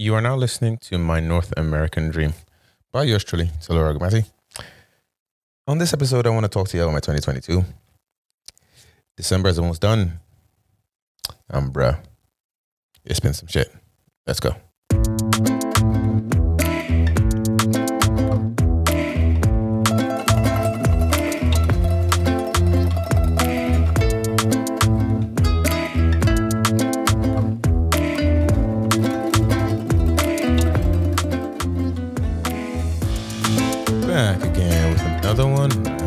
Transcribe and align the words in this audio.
You 0.00 0.14
are 0.14 0.20
now 0.20 0.36
listening 0.36 0.78
to 0.82 0.96
My 0.96 1.18
North 1.18 1.52
American 1.56 2.10
Dream 2.10 2.32
by 2.92 3.02
yours 3.02 3.24
truly, 3.24 3.50
Taylor 3.60 3.92
Agmati. 3.92 4.30
On 5.66 5.78
this 5.78 5.92
episode, 5.92 6.24
I 6.24 6.30
want 6.30 6.44
to 6.44 6.48
talk 6.48 6.68
to 6.68 6.76
you 6.76 6.84
about 6.84 6.92
my 6.92 7.00
2022. 7.00 7.64
December 9.16 9.48
is 9.48 9.58
almost 9.58 9.80
done. 9.80 10.20
Um, 11.50 11.72
bruh, 11.72 11.98
it's 13.04 13.18
been 13.18 13.34
some 13.34 13.48
shit. 13.48 13.74
Let's 14.24 14.38
go. 14.38 14.54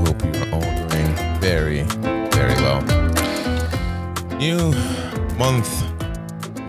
Hope 0.06 0.24
you 0.24 0.32
are 0.42 0.54
all 0.54 0.88
doing 0.90 1.08
very, 1.40 1.84
very 2.32 2.56
well. 2.62 2.82
New 4.38 4.72
month, 5.38 5.70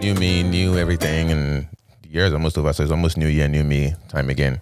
new 0.01 0.15
me, 0.15 0.43
new 0.43 0.77
everything, 0.77 1.31
and 1.31 1.69
the 2.03 2.09
year's 2.09 2.33
almost 2.33 2.59
over, 2.59 2.73
so 2.73 2.83
it's 2.83 2.93
almost 2.93 3.17
new 3.17 3.29
year, 3.29 3.49
new 3.49 3.65
me 3.65 3.95
time 4.09 4.31
again. 4.31 4.61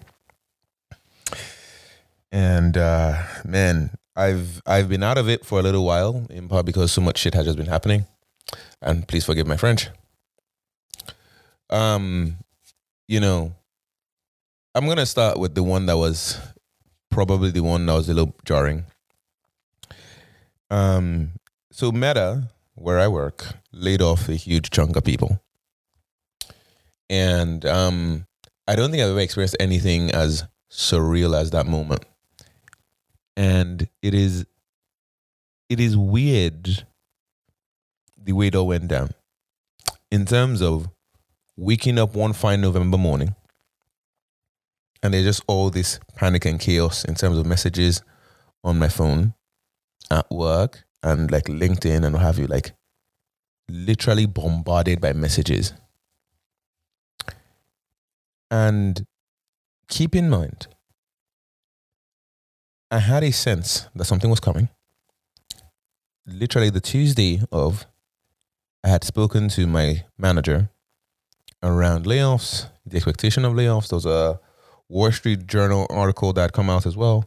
And 2.31 2.77
uh 2.77 3.21
man, 3.43 3.91
I've 4.15 4.61
I've 4.65 4.87
been 4.87 5.03
out 5.03 5.17
of 5.17 5.27
it 5.27 5.45
for 5.45 5.59
a 5.59 5.63
little 5.63 5.85
while, 5.85 6.25
in 6.29 6.47
part 6.47 6.65
because 6.65 6.91
so 6.91 7.01
much 7.01 7.17
shit 7.17 7.33
has 7.33 7.45
just 7.45 7.57
been 7.57 7.67
happening. 7.67 8.05
And 8.81 9.07
please 9.07 9.25
forgive 9.25 9.47
my 9.47 9.57
French. 9.57 9.89
Um, 11.69 12.37
you 13.07 13.19
know, 13.19 13.53
I'm 14.75 14.87
gonna 14.87 15.05
start 15.05 15.37
with 15.39 15.55
the 15.55 15.63
one 15.63 15.85
that 15.87 15.97
was 15.97 16.37
probably 17.11 17.51
the 17.51 17.61
one 17.61 17.85
that 17.85 17.93
was 17.93 18.09
a 18.09 18.13
little 18.15 18.33
jarring. 18.43 18.85
Um, 20.71 21.33
so 21.71 21.91
Meta, 21.91 22.49
where 22.73 22.99
I 22.99 23.07
work, 23.07 23.55
laid 23.71 24.01
off 24.01 24.27
a 24.27 24.35
huge 24.35 24.71
chunk 24.71 24.95
of 24.95 25.03
people, 25.03 25.39
and 27.09 27.63
um, 27.65 28.25
I 28.67 28.75
don't 28.75 28.89
think 28.89 29.03
I've 29.03 29.09
ever 29.09 29.19
experienced 29.19 29.57
anything 29.59 30.09
as 30.11 30.45
surreal 30.71 31.39
as 31.39 31.51
that 31.51 31.67
moment. 31.67 32.05
And 33.35 33.87
it 34.01 34.13
is, 34.13 34.45
it 35.69 35.79
is 35.79 35.97
weird 35.97 36.85
the 38.17 38.33
way 38.33 38.47
it 38.47 38.55
all 38.55 38.67
went 38.67 38.87
down, 38.87 39.11
in 40.09 40.25
terms 40.25 40.61
of 40.61 40.89
waking 41.57 41.99
up 41.99 42.15
one 42.15 42.33
fine 42.33 42.61
November 42.61 42.97
morning 42.97 43.35
and 45.03 45.13
there's 45.13 45.25
just 45.25 45.43
all 45.47 45.69
this 45.69 45.99
panic 46.15 46.45
and 46.45 46.59
chaos 46.59 47.03
in 47.05 47.15
terms 47.15 47.37
of 47.37 47.45
messages 47.45 48.01
on 48.63 48.77
my 48.77 48.87
phone 48.87 49.33
at 50.09 50.29
work 50.29 50.83
and 51.03 51.31
like 51.31 51.45
LinkedIn 51.45 52.05
and 52.05 52.13
what 52.13 52.21
have 52.21 52.37
you, 52.37 52.47
like 52.47 52.73
literally 53.67 54.25
bombarded 54.25 55.01
by 55.01 55.13
messages. 55.13 55.73
And 58.51 59.05
keep 59.87 60.15
in 60.15 60.29
mind, 60.29 60.67
I 62.91 62.99
had 62.99 63.23
a 63.23 63.31
sense 63.31 63.87
that 63.95 64.05
something 64.05 64.29
was 64.29 64.41
coming. 64.41 64.69
Literally 66.27 66.69
the 66.69 66.81
Tuesday 66.81 67.41
of, 67.51 67.87
I 68.83 68.89
had 68.89 69.03
spoken 69.03 69.47
to 69.49 69.65
my 69.65 70.03
manager 70.17 70.69
around 71.63 72.05
layoffs, 72.05 72.67
the 72.85 72.97
expectation 72.97 73.45
of 73.45 73.53
layoffs. 73.53 73.87
There 73.89 73.97
was 73.97 74.05
a 74.05 74.39
Wall 74.91 75.11
Street 75.11 75.47
Journal 75.47 75.87
article 75.89 76.33
that 76.33 76.51
come 76.51 76.69
out 76.69 76.85
as 76.85 76.97
well. 76.97 77.25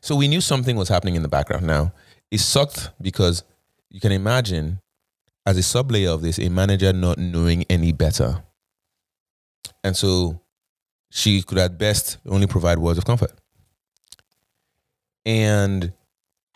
So 0.00 0.16
we 0.16 0.28
knew 0.28 0.40
something 0.40 0.76
was 0.76 0.88
happening 0.88 1.14
in 1.14 1.22
the 1.22 1.28
background. 1.28 1.66
Now, 1.66 1.92
it 2.30 2.38
sucked 2.38 2.90
because 3.00 3.44
you 3.90 4.00
can 4.00 4.12
imagine, 4.12 4.80
as 5.44 5.58
a 5.58 5.60
sublayer 5.60 6.12
of 6.12 6.22
this, 6.22 6.38
a 6.38 6.48
manager 6.48 6.92
not 6.92 7.18
knowing 7.18 7.64
any 7.68 7.92
better. 7.92 8.42
And 9.84 9.96
so 9.96 10.40
she 11.10 11.42
could 11.42 11.58
at 11.58 11.78
best 11.78 12.18
only 12.26 12.46
provide 12.46 12.78
words 12.78 12.98
of 12.98 13.04
comfort. 13.04 13.32
And 15.24 15.92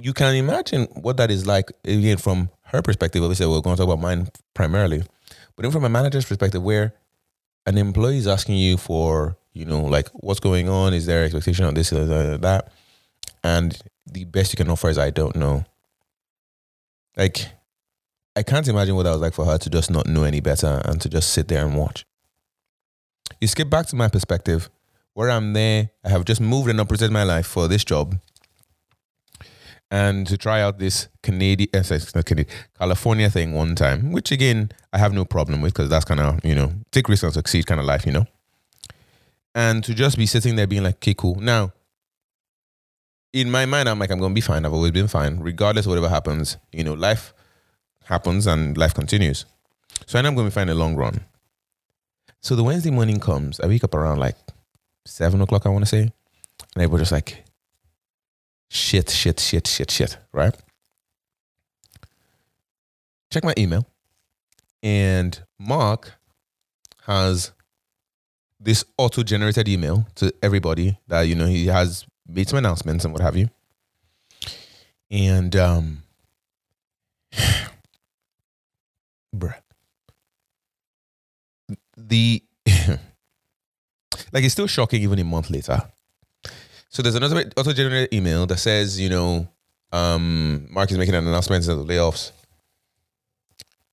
you 0.01 0.15
can 0.15 0.35
imagine 0.35 0.87
what 0.95 1.19
that 1.19 1.31
is 1.31 1.47
like, 1.47 1.71
again, 1.85 2.17
from 2.17 2.49
her 2.65 2.81
perspective. 2.81 3.23
Obviously, 3.23 3.47
we're 3.47 3.61
going 3.61 3.77
to 3.77 3.83
talk 3.83 3.93
about 3.93 4.01
mine 4.01 4.29
primarily. 4.55 5.03
But 5.55 5.65
even 5.65 5.73
from 5.73 5.85
a 5.85 5.89
manager's 5.91 6.25
perspective, 6.25 6.63
where 6.63 6.95
an 7.67 7.77
employee 7.77 8.17
is 8.17 8.27
asking 8.27 8.57
you 8.57 8.77
for 8.77 9.37
you 9.53 9.65
know, 9.65 9.83
like 9.83 10.09
what's 10.13 10.41
going 10.41 10.69
on? 10.69 10.95
Is 10.95 11.07
there 11.07 11.25
expectation 11.25 11.65
of 11.65 11.75
this, 11.75 11.93
or 11.93 12.39
that? 12.39 12.73
And 13.43 13.77
the 14.07 14.25
best 14.25 14.53
you 14.53 14.57
can 14.57 14.71
offer 14.71 14.89
is 14.89 14.99
I 14.99 15.11
don't 15.11 15.37
know. 15.37 15.65
Like, 17.17 17.49
I 18.37 18.43
can't 18.43 18.69
imagine 18.69 18.95
what 18.95 19.03
that 19.05 19.13
was 19.13 19.21
like 19.21 19.35
for 19.35 19.45
her 19.45 19.59
to 19.59 19.71
just 19.71 19.91
not 19.91 20.07
know 20.07 20.25
any 20.25 20.41
better 20.41 20.81
and 20.85 21.01
to 21.01 21.09
just 21.09 21.31
sit 21.31 21.49
there 21.49 21.65
and 21.65 21.77
watch. 21.77 22.07
You 23.41 23.49
skip 23.49 23.69
back 23.69 23.87
to 23.87 23.97
my 23.97 24.09
perspective, 24.09 24.71
where 25.15 25.31
I'm 25.31 25.53
there, 25.53 25.91
I 26.05 26.11
have 26.11 26.25
just 26.25 26.41
moved 26.41 26.69
and 26.69 26.79
upgraded 26.79 27.11
my 27.11 27.25
life 27.25 27.47
for 27.47 27.67
this 27.67 27.85
job. 27.85 28.17
And 29.91 30.25
to 30.29 30.39
try 30.39 30.61
out 30.61 30.79
this 30.79 31.09
Canadian, 31.23 31.69
eh, 31.75 31.83
Canadian, 32.25 32.47
California 32.79 33.29
thing 33.29 33.53
one 33.53 33.75
time, 33.75 34.13
which 34.13 34.31
again 34.31 34.71
I 34.93 34.99
have 34.99 35.13
no 35.13 35.25
problem 35.25 35.61
with 35.61 35.75
because 35.75 35.89
that's 35.89 36.05
kind 36.05 36.21
of 36.21 36.45
you 36.45 36.55
know 36.55 36.73
take 36.93 37.09
risks 37.09 37.25
and 37.25 37.33
succeed 37.33 37.67
kind 37.67 37.81
of 37.81 37.87
life, 37.87 38.07
you 38.07 38.13
know 38.13 38.27
and 39.55 39.83
to 39.85 39.95
just 39.95 40.17
be 40.17 40.27
sitting 40.27 40.57
there 40.57 40.67
being 40.67 40.83
like, 40.83 40.97
okay, 40.97 41.15
cool. 41.15 41.37
Now, 41.41 41.73
in 43.33 43.51
my 43.51 43.67
mind, 43.67 43.89
I'm 43.89 43.99
like, 43.99 44.11
I'm 44.11 44.19
gonna 44.19 44.35
be 44.35 44.41
fine. 44.41 44.65
I've 44.65 44.73
always 44.73 44.93
been 44.93 45.09
fine, 45.09 45.41
regardless 45.41 45.87
of 45.87 45.91
whatever 45.91 46.09
happens. 46.09 46.57
You 46.73 46.85
know, 46.85 46.95
life 46.95 47.33
happens 48.05 48.47
and 48.47 48.77
life 48.77 48.95
continues. 48.95 49.45
So 50.07 50.19
I 50.19 50.23
know 50.23 50.29
I'm 50.29 50.35
gonna 50.35 50.49
be 50.49 50.53
fine 50.53 50.69
in 50.69 50.77
the 50.77 50.83
long 50.83 50.97
run. 50.97 51.25
So 52.41 52.57
the 52.57 52.65
Wednesday 52.65 52.91
morning 52.91 53.21
comes. 53.21 53.61
I 53.61 53.67
wake 53.67 53.85
up 53.85 53.95
around 53.95 54.19
like 54.19 54.37
seven 55.05 55.41
o'clock, 55.41 55.67
I 55.67 55.69
want 55.69 55.83
to 55.85 55.89
say, 55.89 56.01
and 56.01 56.13
everybody's 56.77 57.03
just 57.03 57.13
like, 57.13 57.45
shit, 58.69 59.11
shit, 59.11 59.39
shit, 59.39 59.67
shit, 59.67 59.91
shit, 59.91 60.17
right? 60.33 60.55
Check 63.31 63.45
my 63.45 63.55
email, 63.57 63.87
and 64.83 65.41
Mark 65.59 66.15
has 67.07 67.53
this 68.61 68.85
auto 68.99 69.23
generated 69.23 69.69
email 69.69 70.07
to 70.17 70.33
everybody 70.43 70.99
that 71.09 71.23
you 71.23 71.35
know 71.35 71.47
he 71.47 71.67
has 71.67 72.05
made 72.29 72.49
some 72.49 72.59
announcements 72.59 73.05
and 73.05 73.13
what 73.13 73.23
have 73.23 73.37
you. 73.37 73.49
And 75.11 75.57
um 75.57 76.03
bruh. 79.35 79.55
The 81.97 82.43
like 84.33 84.45
it's 84.45 84.53
still 84.53 84.67
shocking 84.67 85.03
even 85.03 85.19
a 85.19 85.25
month 85.25 85.51
later. 85.51 85.83
So 86.91 87.03
there's 87.03 87.15
another 87.15 87.51
auto 87.57 87.73
generated 87.73 88.13
email 88.13 88.47
that 88.47 88.59
says, 88.59 89.01
you 89.01 89.09
know, 89.09 89.49
um, 89.93 90.67
Mark 90.71 90.91
is 90.91 90.99
making 90.99 91.15
an 91.15 91.27
announcement 91.27 91.67
of 91.69 91.87
the 91.87 91.95
layoffs. 91.95 92.33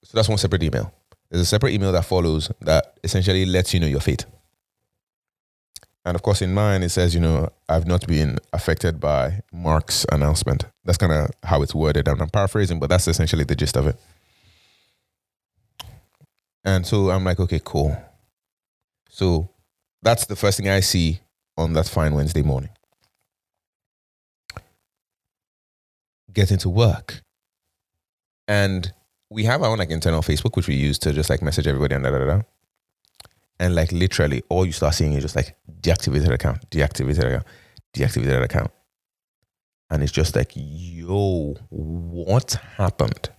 So 0.03 0.11
that's 0.13 0.27
one 0.27 0.39
separate 0.39 0.63
email. 0.63 0.91
There's 1.29 1.41
a 1.41 1.45
separate 1.45 1.73
email 1.73 1.91
that 1.91 2.05
follows 2.05 2.51
that 2.61 2.97
essentially 3.03 3.45
lets 3.45 3.73
you 3.73 3.79
know 3.79 3.87
your 3.87 3.99
fate. 3.99 4.25
And 6.07 6.15
of 6.15 6.21
course, 6.21 6.41
in 6.41 6.53
mine, 6.53 6.83
it 6.83 6.89
says, 6.89 7.13
you 7.13 7.19
know, 7.19 7.49
I've 7.67 7.85
not 7.85 8.07
been 8.07 8.37
affected 8.53 8.97
by 8.97 9.41
Mark's 9.51 10.05
announcement. 10.09 10.63
That's 10.85 10.97
kind 10.97 11.11
of 11.11 11.31
how 11.43 11.61
it's 11.61 11.75
worded. 11.75 12.07
And 12.07 12.21
I'm 12.21 12.29
paraphrasing, 12.29 12.79
but 12.79 12.87
that's 12.87 13.09
essentially 13.09 13.43
the 13.43 13.57
gist 13.57 13.75
of 13.75 13.87
it. 13.87 13.99
And 16.63 16.87
so 16.87 17.09
I'm 17.09 17.25
like, 17.25 17.41
okay, 17.41 17.59
cool. 17.61 18.01
So 19.09 19.49
that's 20.01 20.27
the 20.27 20.37
first 20.37 20.57
thing 20.57 20.69
I 20.69 20.79
see 20.79 21.19
on 21.57 21.73
that 21.73 21.89
fine 21.89 22.13
Wednesday 22.13 22.41
morning. 22.41 22.69
Getting 26.31 26.57
to 26.59 26.69
work. 26.69 27.21
And 28.47 28.93
we 29.29 29.43
have 29.43 29.61
our 29.61 29.67
own 29.67 29.79
like 29.79 29.89
internal 29.89 30.21
Facebook, 30.21 30.55
which 30.55 30.69
we 30.69 30.75
use 30.75 30.97
to 30.99 31.11
just 31.11 31.29
like 31.29 31.41
message 31.41 31.67
everybody 31.67 31.95
and 31.95 32.05
da 32.05 32.11
da 32.11 32.19
da 32.19 32.41
and 33.59 33.75
like 33.75 33.91
literally 33.91 34.43
all 34.49 34.65
you 34.65 34.71
start 34.71 34.95
seeing 34.95 35.13
is 35.13 35.23
just 35.23 35.35
like 35.35 35.55
deactivated 35.81 36.31
account, 36.31 36.69
deactivated 36.69 37.25
account, 37.25 37.45
deactivated 37.93 38.43
account. 38.43 38.71
And 39.89 40.03
it's 40.03 40.11
just 40.11 40.35
like, 40.35 40.51
yo, 40.55 41.55
what 41.69 42.53
happened? 42.75 43.29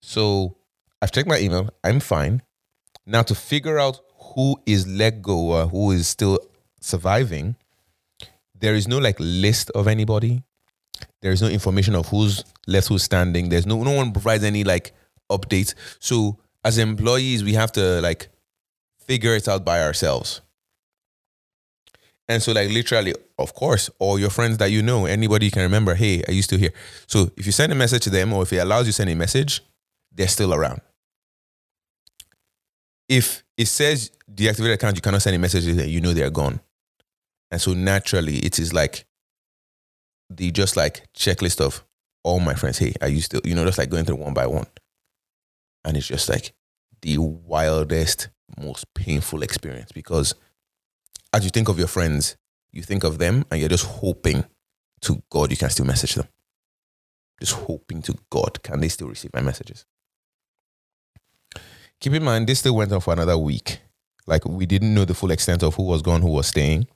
So 0.00 0.56
I've 1.02 1.12
checked 1.12 1.28
my 1.28 1.38
email. 1.38 1.68
I'm 1.84 2.00
fine. 2.00 2.42
Now 3.06 3.22
to 3.22 3.34
figure 3.34 3.78
out 3.78 4.00
who 4.34 4.56
is 4.66 4.86
let 4.86 5.22
go 5.22 5.52
or 5.52 5.68
who 5.68 5.90
is 5.92 6.08
still 6.08 6.38
surviving, 6.80 7.56
there 8.54 8.74
is 8.74 8.88
no 8.88 8.98
like 8.98 9.16
list 9.18 9.70
of 9.70 9.86
anybody. 9.86 10.42
There 11.20 11.32
is 11.32 11.42
no 11.42 11.48
information 11.48 11.94
of 11.94 12.08
who's 12.08 12.44
left, 12.66 12.88
who's 12.88 13.02
standing. 13.02 13.48
There's 13.48 13.66
no 13.66 13.82
no 13.82 13.92
one 13.92 14.12
provides 14.12 14.44
any 14.44 14.64
like 14.64 14.92
updates. 15.30 15.74
So 16.00 16.38
as 16.64 16.78
employees, 16.78 17.44
we 17.44 17.54
have 17.54 17.72
to 17.72 18.00
like 18.00 18.28
figure 19.00 19.34
it 19.34 19.48
out 19.48 19.64
by 19.64 19.82
ourselves. 19.82 20.40
And 22.30 22.42
so, 22.42 22.52
like, 22.52 22.68
literally, 22.68 23.14
of 23.38 23.54
course, 23.54 23.88
all 23.98 24.18
your 24.18 24.28
friends 24.28 24.58
that 24.58 24.70
you 24.70 24.82
know, 24.82 25.06
anybody 25.06 25.46
you 25.46 25.50
can 25.50 25.62
remember, 25.62 25.94
hey, 25.94 26.22
I 26.28 26.32
used 26.32 26.50
to 26.50 26.58
hear. 26.58 26.72
So, 27.06 27.30
if 27.38 27.46
you 27.46 27.52
send 27.52 27.72
a 27.72 27.74
message 27.74 28.02
to 28.02 28.10
them 28.10 28.34
or 28.34 28.42
if 28.42 28.52
it 28.52 28.58
allows 28.58 28.86
you 28.86 28.92
to 28.92 28.96
send 28.96 29.08
a 29.08 29.14
message, 29.14 29.62
they're 30.12 30.28
still 30.28 30.52
around. 30.52 30.82
If 33.08 33.44
it 33.56 33.66
says 33.66 34.10
deactivate 34.30 34.74
account, 34.74 34.96
you 34.96 35.00
cannot 35.00 35.22
send 35.22 35.36
a 35.36 35.38
message, 35.38 35.64
that 35.76 35.88
you 35.88 36.02
know 36.02 36.12
they're 36.12 36.28
gone. 36.28 36.60
And 37.50 37.60
so, 37.60 37.72
naturally, 37.72 38.40
it 38.40 38.58
is 38.58 38.74
like 38.74 39.06
the 40.28 40.50
just 40.50 40.76
like 40.76 41.10
checklist 41.14 41.62
of 41.62 41.82
all 42.24 42.40
my 42.40 42.52
friends, 42.52 42.76
hey, 42.76 42.92
I 43.00 43.06
used 43.06 43.30
to, 43.30 43.40
you 43.42 43.54
know, 43.54 43.64
just 43.64 43.78
like 43.78 43.88
going 43.88 44.04
through 44.04 44.16
one 44.16 44.34
by 44.34 44.46
one. 44.46 44.66
And 45.88 45.96
it's 45.96 46.06
just 46.06 46.28
like 46.28 46.52
the 47.00 47.16
wildest, 47.16 48.28
most 48.62 48.92
painful 48.92 49.42
experience 49.42 49.90
because 49.90 50.34
as 51.32 51.44
you 51.44 51.50
think 51.50 51.70
of 51.70 51.78
your 51.78 51.88
friends, 51.88 52.36
you 52.72 52.82
think 52.82 53.04
of 53.04 53.18
them 53.18 53.46
and 53.50 53.58
you're 53.58 53.70
just 53.70 53.86
hoping 53.86 54.44
to 55.00 55.22
God 55.30 55.50
you 55.50 55.56
can 55.56 55.70
still 55.70 55.86
message 55.86 56.14
them. 56.14 56.28
Just 57.40 57.52
hoping 57.52 58.02
to 58.02 58.14
God, 58.28 58.62
can 58.62 58.80
they 58.80 58.88
still 58.88 59.08
receive 59.08 59.32
my 59.32 59.40
messages? 59.40 59.86
Keep 62.00 62.12
in 62.12 62.24
mind, 62.24 62.46
this 62.46 62.58
still 62.58 62.76
went 62.76 62.92
on 62.92 63.00
for 63.00 63.14
another 63.14 63.38
week. 63.38 63.80
Like 64.26 64.44
we 64.44 64.66
didn't 64.66 64.92
know 64.92 65.06
the 65.06 65.14
full 65.14 65.30
extent 65.30 65.62
of 65.62 65.74
who 65.74 65.84
was 65.84 66.02
gone, 66.02 66.20
who 66.20 66.30
was 66.30 66.48
staying. 66.48 66.86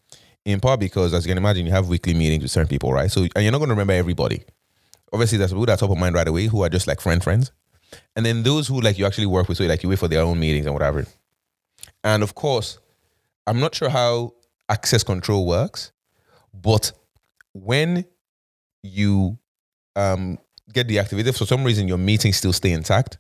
In 0.44 0.60
part 0.60 0.80
because, 0.80 1.14
as 1.14 1.24
you 1.24 1.30
can 1.30 1.38
imagine, 1.38 1.64
you 1.64 1.72
have 1.72 1.88
weekly 1.88 2.12
meetings 2.12 2.42
with 2.42 2.50
certain 2.50 2.68
people, 2.68 2.92
right? 2.92 3.10
So, 3.10 3.22
and 3.34 3.42
you're 3.42 3.52
not 3.52 3.58
going 3.58 3.68
to 3.68 3.74
remember 3.74 3.94
everybody. 3.94 4.42
Obviously, 5.12 5.38
there's 5.38 5.52
people 5.52 5.64
that 5.66 5.74
are 5.74 5.86
top 5.86 5.90
of 5.90 5.98
mind 5.98 6.14
right 6.14 6.26
away 6.28 6.46
who 6.46 6.62
are 6.62 6.68
just 6.68 6.86
like 6.88 7.00
friend 7.00 7.22
friends, 7.22 7.52
and 8.16 8.24
then 8.24 8.42
those 8.42 8.68
who 8.68 8.80
like 8.80 8.98
you 8.98 9.06
actually 9.06 9.26
work 9.26 9.48
with, 9.48 9.58
so 9.58 9.64
like 9.64 9.82
you 9.82 9.88
wait 9.88 9.98
for 9.98 10.08
their 10.08 10.22
own 10.22 10.38
meetings 10.38 10.66
and 10.66 10.74
whatever. 10.74 11.06
And 12.04 12.22
of 12.22 12.34
course, 12.34 12.78
I'm 13.46 13.60
not 13.60 13.74
sure 13.74 13.88
how 13.88 14.34
access 14.68 15.02
control 15.02 15.46
works, 15.46 15.92
but 16.54 16.92
when 17.54 18.04
you 18.82 19.38
um, 19.96 20.38
get 20.72 20.88
deactivated, 20.88 21.36
for 21.36 21.46
some 21.46 21.64
reason 21.64 21.88
your 21.88 21.98
meetings 21.98 22.36
still 22.36 22.52
stay 22.52 22.72
intact. 22.72 23.18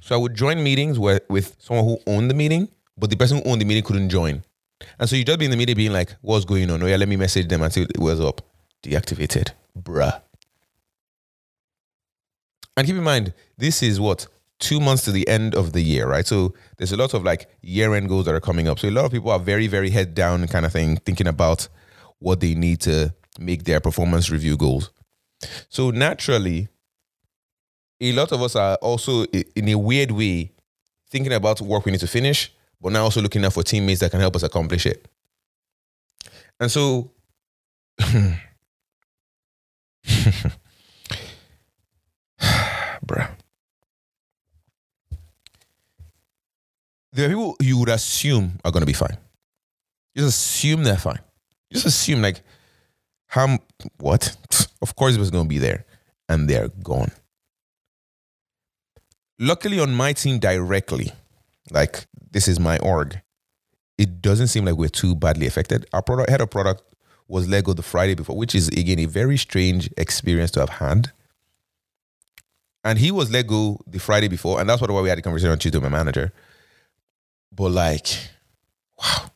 So 0.00 0.14
I 0.14 0.18
would 0.18 0.34
join 0.34 0.62
meetings 0.62 0.98
where, 0.98 1.20
with 1.28 1.56
someone 1.58 1.84
who 1.84 1.98
owned 2.06 2.30
the 2.30 2.34
meeting, 2.34 2.68
but 2.96 3.10
the 3.10 3.16
person 3.16 3.38
who 3.38 3.50
owned 3.50 3.60
the 3.60 3.64
meeting 3.64 3.82
couldn't 3.82 4.10
join. 4.10 4.42
And 4.98 5.08
so 5.08 5.16
you 5.16 5.24
just 5.24 5.38
be 5.38 5.44
in 5.44 5.50
the 5.50 5.56
meeting 5.56 5.76
being 5.76 5.92
like, 5.92 6.14
what's 6.22 6.44
going 6.44 6.70
on? 6.70 6.82
Oh 6.82 6.86
yeah, 6.86 6.96
let 6.96 7.08
me 7.08 7.16
message 7.16 7.48
them 7.48 7.62
and 7.62 7.72
see 7.72 7.86
what's 7.98 8.20
up. 8.20 8.40
Deactivated. 8.82 9.50
Bruh. 9.78 10.20
And 12.76 12.86
keep 12.86 12.96
in 12.96 13.02
mind, 13.02 13.34
this 13.58 13.82
is 13.82 14.00
what 14.00 14.26
two 14.58 14.78
months 14.78 15.04
to 15.04 15.12
the 15.12 15.26
end 15.26 15.54
of 15.54 15.72
the 15.72 15.80
year, 15.80 16.06
right? 16.06 16.26
So 16.26 16.54
there's 16.76 16.92
a 16.92 16.96
lot 16.96 17.14
of 17.14 17.24
like 17.24 17.50
year 17.62 17.94
end 17.94 18.08
goals 18.08 18.26
that 18.26 18.34
are 18.34 18.40
coming 18.40 18.68
up. 18.68 18.78
So 18.78 18.88
a 18.88 18.90
lot 18.90 19.06
of 19.06 19.12
people 19.12 19.30
are 19.30 19.38
very, 19.38 19.66
very 19.66 19.90
head 19.90 20.14
down 20.14 20.46
kind 20.46 20.66
of 20.66 20.72
thing, 20.72 20.96
thinking 20.98 21.26
about 21.26 21.68
what 22.18 22.40
they 22.40 22.54
need 22.54 22.80
to 22.82 23.14
make 23.38 23.64
their 23.64 23.80
performance 23.80 24.30
review 24.30 24.56
goals. 24.56 24.90
So 25.68 25.90
naturally, 25.90 26.68
a 28.00 28.12
lot 28.12 28.32
of 28.32 28.42
us 28.42 28.54
are 28.56 28.76
also 28.76 29.24
in 29.24 29.68
a 29.68 29.74
weird 29.76 30.10
way 30.10 30.52
thinking 31.10 31.32
about 31.32 31.60
work 31.60 31.84
we 31.84 31.92
need 31.92 32.00
to 32.00 32.06
finish, 32.06 32.52
but 32.80 32.92
now 32.92 33.04
also 33.04 33.20
looking 33.20 33.44
out 33.44 33.52
for 33.54 33.62
teammates 33.62 34.00
that 34.00 34.10
can 34.10 34.20
help 34.20 34.36
us 34.36 34.42
accomplish 34.42 34.86
it. 34.86 35.08
And 36.58 36.70
so 36.70 37.10
bruh. 43.10 43.28
There 47.12 47.26
are 47.26 47.28
people 47.28 47.56
you 47.60 47.78
would 47.78 47.88
assume 47.88 48.60
are 48.64 48.70
going 48.70 48.82
to 48.82 48.86
be 48.86 48.92
fine. 48.92 49.16
Just 50.16 50.28
assume 50.28 50.84
they're 50.84 50.96
fine. 50.96 51.18
Just 51.72 51.86
assume, 51.86 52.22
like, 52.22 52.42
how, 53.26 53.58
what? 53.98 54.36
Of 54.82 54.96
course 54.96 55.14
it 55.14 55.20
was 55.20 55.30
going 55.30 55.44
to 55.44 55.48
be 55.48 55.58
there. 55.58 55.84
And 56.26 56.48
they're 56.48 56.68
gone. 56.82 57.10
Luckily, 59.38 59.78
on 59.78 59.92
my 59.92 60.14
team 60.14 60.38
directly, 60.38 61.12
like, 61.70 62.06
this 62.30 62.48
is 62.48 62.58
my 62.58 62.78
org, 62.78 63.20
it 63.98 64.22
doesn't 64.22 64.46
seem 64.46 64.64
like 64.64 64.76
we're 64.76 64.88
too 64.88 65.14
badly 65.14 65.46
affected. 65.46 65.84
Our 65.92 66.00
product, 66.00 66.30
head 66.30 66.40
of 66.40 66.50
product 66.50 66.82
was 67.28 67.46
Lego 67.46 67.74
the 67.74 67.82
Friday 67.82 68.14
before, 68.14 68.38
which 68.38 68.54
is, 68.54 68.68
again, 68.68 68.98
a 69.00 69.04
very 69.04 69.36
strange 69.36 69.90
experience 69.98 70.50
to 70.52 70.60
have 70.60 70.70
had 70.70 71.12
and 72.84 72.98
he 72.98 73.10
was 73.10 73.30
let 73.30 73.46
go 73.46 73.80
the 73.86 73.98
Friday 73.98 74.28
before, 74.28 74.60
and 74.60 74.68
that's 74.68 74.80
what 74.80 74.90
why 74.90 75.00
we 75.00 75.08
had 75.08 75.18
the 75.18 75.22
conversation 75.22 75.50
on 75.50 75.58
Tuesday 75.58 75.78
with 75.78 75.90
my 75.90 75.96
manager. 75.98 76.32
But 77.52 77.70
like, 77.70 78.08
wow. 78.98 79.30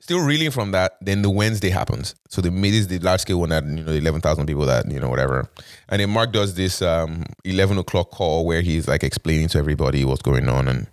Still 0.00 0.24
reeling 0.24 0.52
from 0.52 0.70
that, 0.70 0.98
then 1.00 1.22
the 1.22 1.30
Wednesday 1.30 1.70
happens. 1.70 2.14
So 2.28 2.40
the 2.40 2.52
made 2.52 2.70
this 2.70 2.86
the 2.86 3.00
large 3.00 3.22
scale 3.22 3.40
one 3.40 3.48
that 3.48 3.64
you 3.64 3.82
know 3.82 3.92
the 3.92 3.98
eleven 3.98 4.20
thousand 4.20 4.46
people 4.46 4.64
that 4.66 4.90
you 4.90 5.00
know 5.00 5.08
whatever, 5.08 5.50
and 5.88 6.00
then 6.00 6.10
Mark 6.10 6.32
does 6.32 6.54
this 6.54 6.80
um, 6.80 7.24
eleven 7.44 7.76
o'clock 7.76 8.12
call 8.12 8.46
where 8.46 8.60
he's 8.60 8.86
like 8.86 9.02
explaining 9.02 9.48
to 9.48 9.58
everybody 9.58 10.04
what's 10.04 10.22
going 10.22 10.48
on, 10.48 10.68
and 10.68 10.86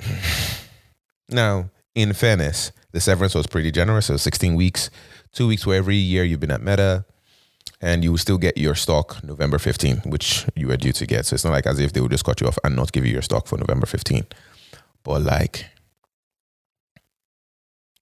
now 1.28 1.70
in 1.94 2.12
fairness, 2.12 2.72
the 2.90 3.00
severance 3.00 3.36
was 3.36 3.46
pretty 3.46 3.70
generous. 3.70 4.06
So 4.06 4.16
sixteen 4.16 4.56
weeks, 4.56 4.90
two 5.32 5.46
weeks 5.46 5.62
for 5.62 5.74
every 5.74 5.94
year 5.94 6.24
you've 6.24 6.40
been 6.40 6.50
at 6.50 6.60
Meta 6.60 7.04
and 7.82 8.04
you 8.04 8.12
will 8.12 8.18
still 8.18 8.38
get 8.38 8.56
your 8.56 8.76
stock 8.76 9.22
November 9.24 9.58
15, 9.58 10.02
which 10.06 10.46
you 10.54 10.68
were 10.68 10.76
due 10.76 10.92
to 10.92 11.04
get. 11.04 11.26
So 11.26 11.34
it's 11.34 11.44
not 11.44 11.50
like 11.50 11.66
as 11.66 11.80
if 11.80 11.92
they 11.92 12.00
would 12.00 12.12
just 12.12 12.24
cut 12.24 12.40
you 12.40 12.46
off 12.46 12.56
and 12.62 12.76
not 12.76 12.92
give 12.92 13.04
you 13.04 13.12
your 13.12 13.22
stock 13.22 13.48
for 13.48 13.58
November 13.58 13.86
15. 13.86 14.24
But 15.02 15.22
like, 15.22 15.66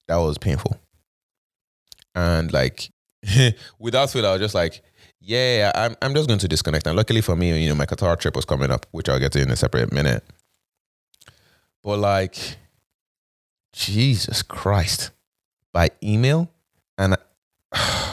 that 0.07 0.17
was 0.17 0.37
painful. 0.37 0.79
And 2.15 2.53
like, 2.53 2.91
without 3.79 4.11
fail, 4.11 4.27
I 4.27 4.33
was 4.33 4.41
just 4.41 4.55
like, 4.55 4.83
yeah, 5.19 5.73
I'm, 5.75 5.97
I'm 6.03 6.15
just 6.15 6.29
going 6.29 6.41
to 6.41 6.49
disconnect. 6.49 6.87
And 6.87 6.97
luckily 6.97 7.23
for 7.23 7.35
me, 7.35 7.63
you 7.63 7.71
know, 7.71 7.75
my 7.75 7.87
Qatar 7.87 8.19
trip 8.21 8.37
was 8.37 8.45
coming 8.45 8.71
up, 8.71 8.87
which 8.91 9.09
I'll 9.09 9.19
get 9.19 9.33
to 9.33 9.41
in 9.41 9.51
a 9.51 9.57
separate 9.57 9.93
minute. 9.93 10.23
But 11.83 11.99
like, 12.01 12.37
Jesus 13.73 14.43
Christ, 14.43 15.11
by 15.73 15.91
email, 16.03 16.51
and 16.99 17.17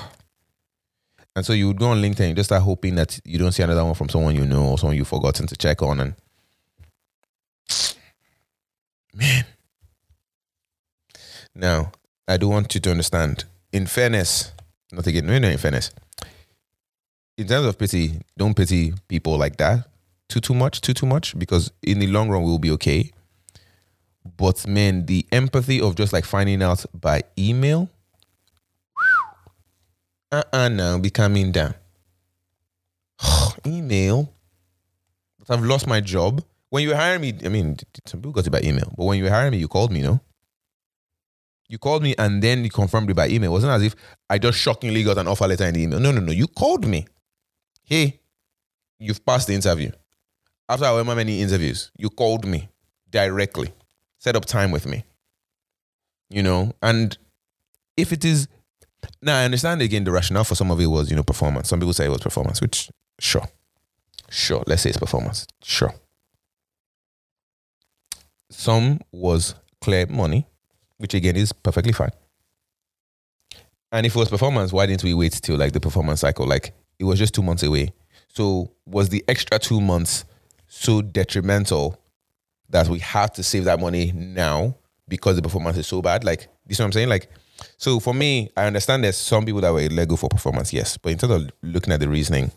And 1.38 1.46
so 1.46 1.54
you 1.54 1.68
would 1.68 1.78
go 1.78 1.90
on 1.90 2.02
LinkedIn, 2.02 2.36
just 2.36 2.50
start 2.50 2.64
hoping 2.64 2.96
that 2.96 3.20
you 3.24 3.38
don't 3.38 3.52
see 3.52 3.62
another 3.62 3.86
one 3.86 3.94
from 3.94 4.10
someone 4.10 4.36
you 4.36 4.44
know 4.44 4.70
or 4.70 4.80
someone 4.80 4.98
you've 4.98 5.08
forgotten 5.08 5.46
to 5.46 5.56
check 5.56 5.84
on. 5.84 6.00
And 6.00 6.16
man, 9.14 9.46
now 11.54 11.92
I 12.28 12.38
do 12.38 12.48
want 12.48 12.74
you 12.74 12.82
to 12.82 12.90
understand. 12.90 13.44
In 13.72 13.86
fairness, 13.86 14.52
not 14.92 15.06
again, 15.06 15.28
no, 15.28 15.38
no, 15.38 15.50
in 15.50 15.60
fairness. 15.60 15.92
In 17.38 17.46
terms 17.46 17.68
of 17.68 17.78
pity, 17.78 18.20
don't 18.36 18.56
pity 18.56 18.96
people 19.08 19.38
like 19.38 19.58
that 19.58 19.88
too 20.30 20.40
too 20.40 20.56
much, 20.56 20.82
too 20.82 20.96
too 20.96 21.06
much, 21.06 21.38
because 21.38 21.72
in 21.84 22.00
the 22.00 22.08
long 22.08 22.30
run 22.30 22.42
we'll 22.42 22.58
be 22.58 22.72
okay. 22.72 23.12
But 24.38 24.66
man, 24.66 25.06
the 25.06 25.28
empathy 25.32 25.82
of 25.82 25.94
just 25.94 26.14
like 26.14 26.26
finding 26.26 26.64
out 26.64 26.84
by 27.00 27.26
email 27.38 27.92
uh-uh 30.32 30.70
now 30.70 30.98
be 30.98 31.10
coming 31.10 31.52
down. 31.52 31.74
email. 33.66 34.34
But 35.40 35.58
I've 35.58 35.64
lost 35.64 35.88
my 35.88 36.02
job. 36.02 36.44
When 36.70 36.84
you 36.84 36.96
hiring 36.96 37.22
me, 37.22 37.34
I 37.46 37.50
mean, 37.50 37.78
some 38.06 38.20
people 38.20 38.34
got 38.34 38.48
it 38.48 38.50
by 38.50 38.62
email, 38.62 38.94
but 38.98 39.06
when 39.06 39.18
you 39.18 39.30
hiring 39.30 39.52
me, 39.52 39.58
you 39.58 39.70
called 39.70 39.92
me, 39.92 40.02
no? 40.02 40.20
You 41.70 41.78
called 41.78 42.04
me 42.04 42.16
and 42.18 42.42
then 42.42 42.64
you 42.64 42.70
confirmed 42.70 43.10
it 43.10 43.16
by 43.16 43.28
email. 43.28 43.52
It 43.52 43.54
wasn't 43.54 43.74
as 43.74 43.84
if 43.84 43.96
I 44.30 44.38
just 44.38 44.58
shockingly 44.58 45.04
got 45.04 45.18
an 45.18 45.28
offer 45.28 45.48
letter 45.48 45.66
in 45.66 45.74
the 45.74 45.84
email. 45.84 46.00
No, 46.00 46.12
no, 46.12 46.22
no. 46.22 46.32
You 46.32 46.48
called 46.48 46.86
me. 46.86 47.06
Hey, 47.84 48.22
you've 49.00 49.26
passed 49.26 49.48
the 49.48 49.54
interview. 49.54 49.92
After 50.70 50.86
however 50.86 51.16
many 51.16 51.42
interviews, 51.42 51.92
you 51.98 52.10
called 52.10 52.46
me 52.46 52.70
directly, 53.10 53.74
set 54.18 54.36
up 54.36 54.46
time 54.46 54.72
with 54.72 54.86
me. 54.86 55.06
You 56.30 56.44
know, 56.44 56.74
and 56.82 57.18
if 57.96 58.12
it 58.12 58.26
is 58.26 58.48
now 59.22 59.38
I 59.40 59.46
understand 59.46 59.82
again 59.82 60.04
the 60.04 60.12
rationale 60.12 60.44
for 60.44 60.56
some 60.56 60.72
of 60.72 60.80
it 60.80 60.88
was, 60.88 61.10
you 61.10 61.16
know, 61.16 61.24
performance. 61.24 61.70
Some 61.70 61.80
people 61.80 61.94
say 61.94 62.06
it 62.06 62.12
was 62.12 62.22
performance, 62.22 62.62
which 62.62 62.90
sure. 63.20 63.48
Sure. 64.30 64.64
Let's 64.68 64.82
say 64.82 64.90
it's 64.90 65.00
performance. 65.00 65.48
Sure. 65.64 65.94
Some 68.50 69.00
was 69.12 69.56
clear 69.82 70.06
money, 70.08 70.48
which 70.98 71.14
again 71.14 71.36
is 71.36 71.54
perfectly 71.54 71.94
fine. 71.94 72.12
And 73.92 74.06
if 74.06 74.16
it 74.16 74.20
was 74.20 74.30
performance, 74.30 74.74
why 74.74 74.86
didn't 74.86 75.04
we 75.04 75.14
wait 75.14 75.34
till 75.34 75.58
like 75.58 75.72
the 75.74 75.80
performance 75.80 76.22
cycle? 76.22 76.46
Like 76.46 76.74
it 77.00 77.06
was 77.06 77.20
just 77.20 77.34
two 77.34 77.44
months 77.44 77.64
away. 77.64 77.94
So 78.30 78.72
was 78.86 79.10
the 79.10 79.24
extra 79.28 79.60
two 79.60 79.80
months 79.80 80.26
so 80.68 81.02
detrimental 81.02 82.00
that 82.70 82.88
we 82.90 83.00
have 83.00 83.32
to 83.34 83.44
save 83.44 83.64
that 83.64 83.80
money 83.80 84.12
now 84.14 84.76
because 85.08 85.38
the 85.38 85.42
performance 85.42 85.78
is 85.78 85.88
so 85.88 86.02
bad? 86.02 86.24
Like, 86.24 86.42
you 86.68 86.76
know 86.78 86.84
what 86.84 86.86
I'm 86.86 86.92
saying? 86.92 87.10
Like 87.10 87.30
so 87.78 88.00
for 88.00 88.14
me, 88.14 88.50
I 88.56 88.66
understand 88.66 89.04
there's 89.04 89.18
some 89.18 89.46
people 89.46 89.62
that 89.62 89.74
were 89.74 89.90
Lego 89.90 90.16
for 90.16 90.30
performance, 90.30 90.74
yes. 90.74 90.98
But 90.98 91.12
in 91.12 91.18
terms 91.18 91.34
of 91.34 91.52
looking 91.62 91.94
at 91.94 92.00
the 92.00 92.10
reasoning, 92.10 92.52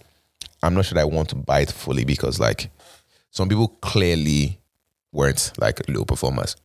I'm 0.63 0.75
not 0.75 0.85
sure 0.85 0.99
I 0.99 1.05
want 1.05 1.31
to 1.31 1.37
buy 1.37 1.61
it 1.61 1.73
fully 1.73 2.05
because 2.05 2.39
like 2.39 2.71
some 3.31 3.49
people 3.49 3.69
clearly 3.69 4.61
weren't 5.13 5.53
like 5.59 5.81
low 5.89 6.05
performers. 6.05 6.57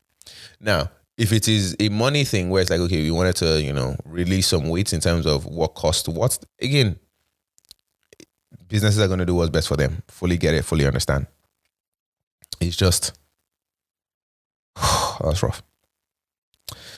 Now, 0.60 0.90
if 1.18 1.32
it 1.32 1.48
is 1.48 1.76
a 1.80 1.90
money 1.90 2.26
thing 2.26 2.50
where 2.50 2.62
it's 2.62 2.70
like, 2.70 2.82
okay, 2.82 3.02
we 3.02 3.12
wanted 3.12 3.36
to, 3.38 3.62
you 3.62 3.72
know, 3.72 3.96
release 4.06 4.48
some 4.48 4.68
weights 4.68 4.94
in 4.94 5.00
terms 5.00 5.26
of 5.26 5.46
what 5.46 5.76
cost 5.76 6.10
what, 6.10 6.38
again, 6.62 7.00
businesses 8.68 9.00
are 9.00 9.08
going 9.08 9.20
to 9.20 9.26
do 9.26 9.36
what's 9.36 9.50
best 9.50 9.68
for 9.68 9.78
them. 9.78 10.04
Fully 10.08 10.38
get 10.38 10.54
it, 10.54 10.66
fully 10.66 10.86
understand. 10.86 11.28
It's 12.60 12.76
just, 12.76 13.18
that's 15.22 15.42
rough. 15.42 15.64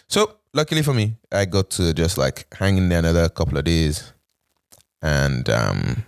So, 0.08 0.38
luckily 0.58 0.82
for 0.82 0.94
me, 0.94 1.16
I 1.32 1.46
got 1.46 1.70
to 1.72 1.94
just 1.94 2.18
like 2.18 2.48
hang 2.54 2.78
in 2.78 2.90
there 2.90 3.00
another 3.00 3.30
couple 3.30 3.58
of 3.58 3.64
days. 3.64 4.12
And 5.02 5.48
um, 5.50 6.04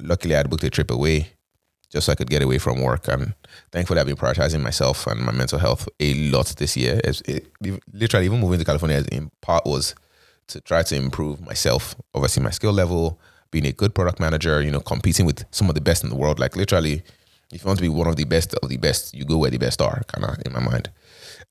luckily, 0.00 0.34
I 0.34 0.42
booked 0.42 0.64
a 0.64 0.70
trip 0.70 0.90
away 0.90 1.28
just 1.90 2.06
so 2.06 2.12
I 2.12 2.16
could 2.16 2.28
get 2.28 2.42
away 2.42 2.58
from 2.58 2.82
work. 2.82 3.06
And 3.08 3.34
thankfully, 3.70 4.00
I've 4.00 4.06
been 4.06 4.16
prioritizing 4.16 4.60
myself 4.60 5.06
and 5.06 5.20
my 5.20 5.32
mental 5.32 5.60
health 5.60 5.88
a 6.00 6.14
lot 6.30 6.48
this 6.58 6.76
year. 6.76 7.00
It, 7.04 7.22
it, 7.28 7.46
literally, 7.92 8.26
even 8.26 8.40
moving 8.40 8.58
to 8.58 8.64
California 8.64 9.04
in 9.12 9.30
part 9.40 9.64
was 9.64 9.94
to 10.48 10.60
try 10.60 10.82
to 10.82 10.96
improve 10.96 11.40
myself, 11.40 11.94
obviously 12.14 12.42
my 12.42 12.50
skill 12.50 12.72
level, 12.72 13.20
being 13.52 13.66
a 13.66 13.72
good 13.72 13.94
product 13.94 14.18
manager, 14.18 14.60
you 14.60 14.70
know, 14.70 14.80
competing 14.80 15.26
with 15.26 15.44
some 15.52 15.68
of 15.68 15.74
the 15.76 15.80
best 15.80 16.02
in 16.02 16.10
the 16.10 16.16
world. 16.16 16.40
Like 16.40 16.56
literally, 16.56 17.02
if 17.52 17.62
you 17.62 17.66
want 17.66 17.78
to 17.78 17.82
be 17.82 17.88
one 17.88 18.08
of 18.08 18.16
the 18.16 18.24
best 18.24 18.54
of 18.54 18.68
the 18.68 18.78
best, 18.78 19.14
you 19.14 19.24
go 19.24 19.38
where 19.38 19.50
the 19.50 19.58
best 19.58 19.80
are, 19.80 20.02
kind 20.08 20.24
of 20.24 20.36
in 20.44 20.52
my 20.52 20.60
mind. 20.60 20.90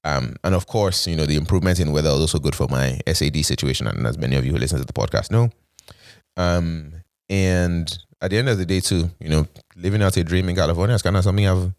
Um, 0.03 0.35
and 0.43 0.55
of 0.55 0.67
course, 0.67 1.07
you 1.07 1.15
know, 1.15 1.25
the 1.25 1.35
improvement 1.35 1.79
in 1.79 1.91
weather 1.91 2.11
was 2.11 2.21
also 2.21 2.39
good 2.39 2.55
for 2.55 2.67
my 2.67 2.99
SAD 3.07 3.45
situation. 3.45 3.87
And 3.87 4.05
as 4.05 4.17
many 4.17 4.35
of 4.35 4.45
you 4.45 4.51
who 4.51 4.57
listen 4.57 4.79
to 4.79 4.85
the 4.85 4.93
podcast 4.93 5.31
know. 5.31 5.49
Um, 6.37 6.93
and 7.29 7.97
at 8.21 8.31
the 8.31 8.37
end 8.37 8.49
of 8.49 8.57
the 8.57 8.65
day, 8.65 8.79
too, 8.79 9.09
you 9.19 9.29
know, 9.29 9.47
living 9.75 10.01
out 10.01 10.17
a 10.17 10.23
dream 10.23 10.49
in 10.49 10.55
California 10.55 10.95
is 10.95 11.01
kind 11.01 11.17
of 11.17 11.23
something 11.23 11.47
I've 11.47 11.73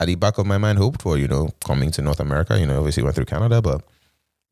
at 0.00 0.06
the 0.06 0.14
back 0.14 0.38
of 0.38 0.46
my 0.46 0.56
mind 0.56 0.78
hoped 0.78 1.02
for, 1.02 1.18
you 1.18 1.28
know, 1.28 1.50
coming 1.64 1.90
to 1.92 2.02
North 2.02 2.20
America. 2.20 2.58
You 2.58 2.66
know, 2.66 2.78
obviously 2.78 3.02
went 3.02 3.14
through 3.14 3.26
Canada, 3.26 3.60
but 3.60 3.82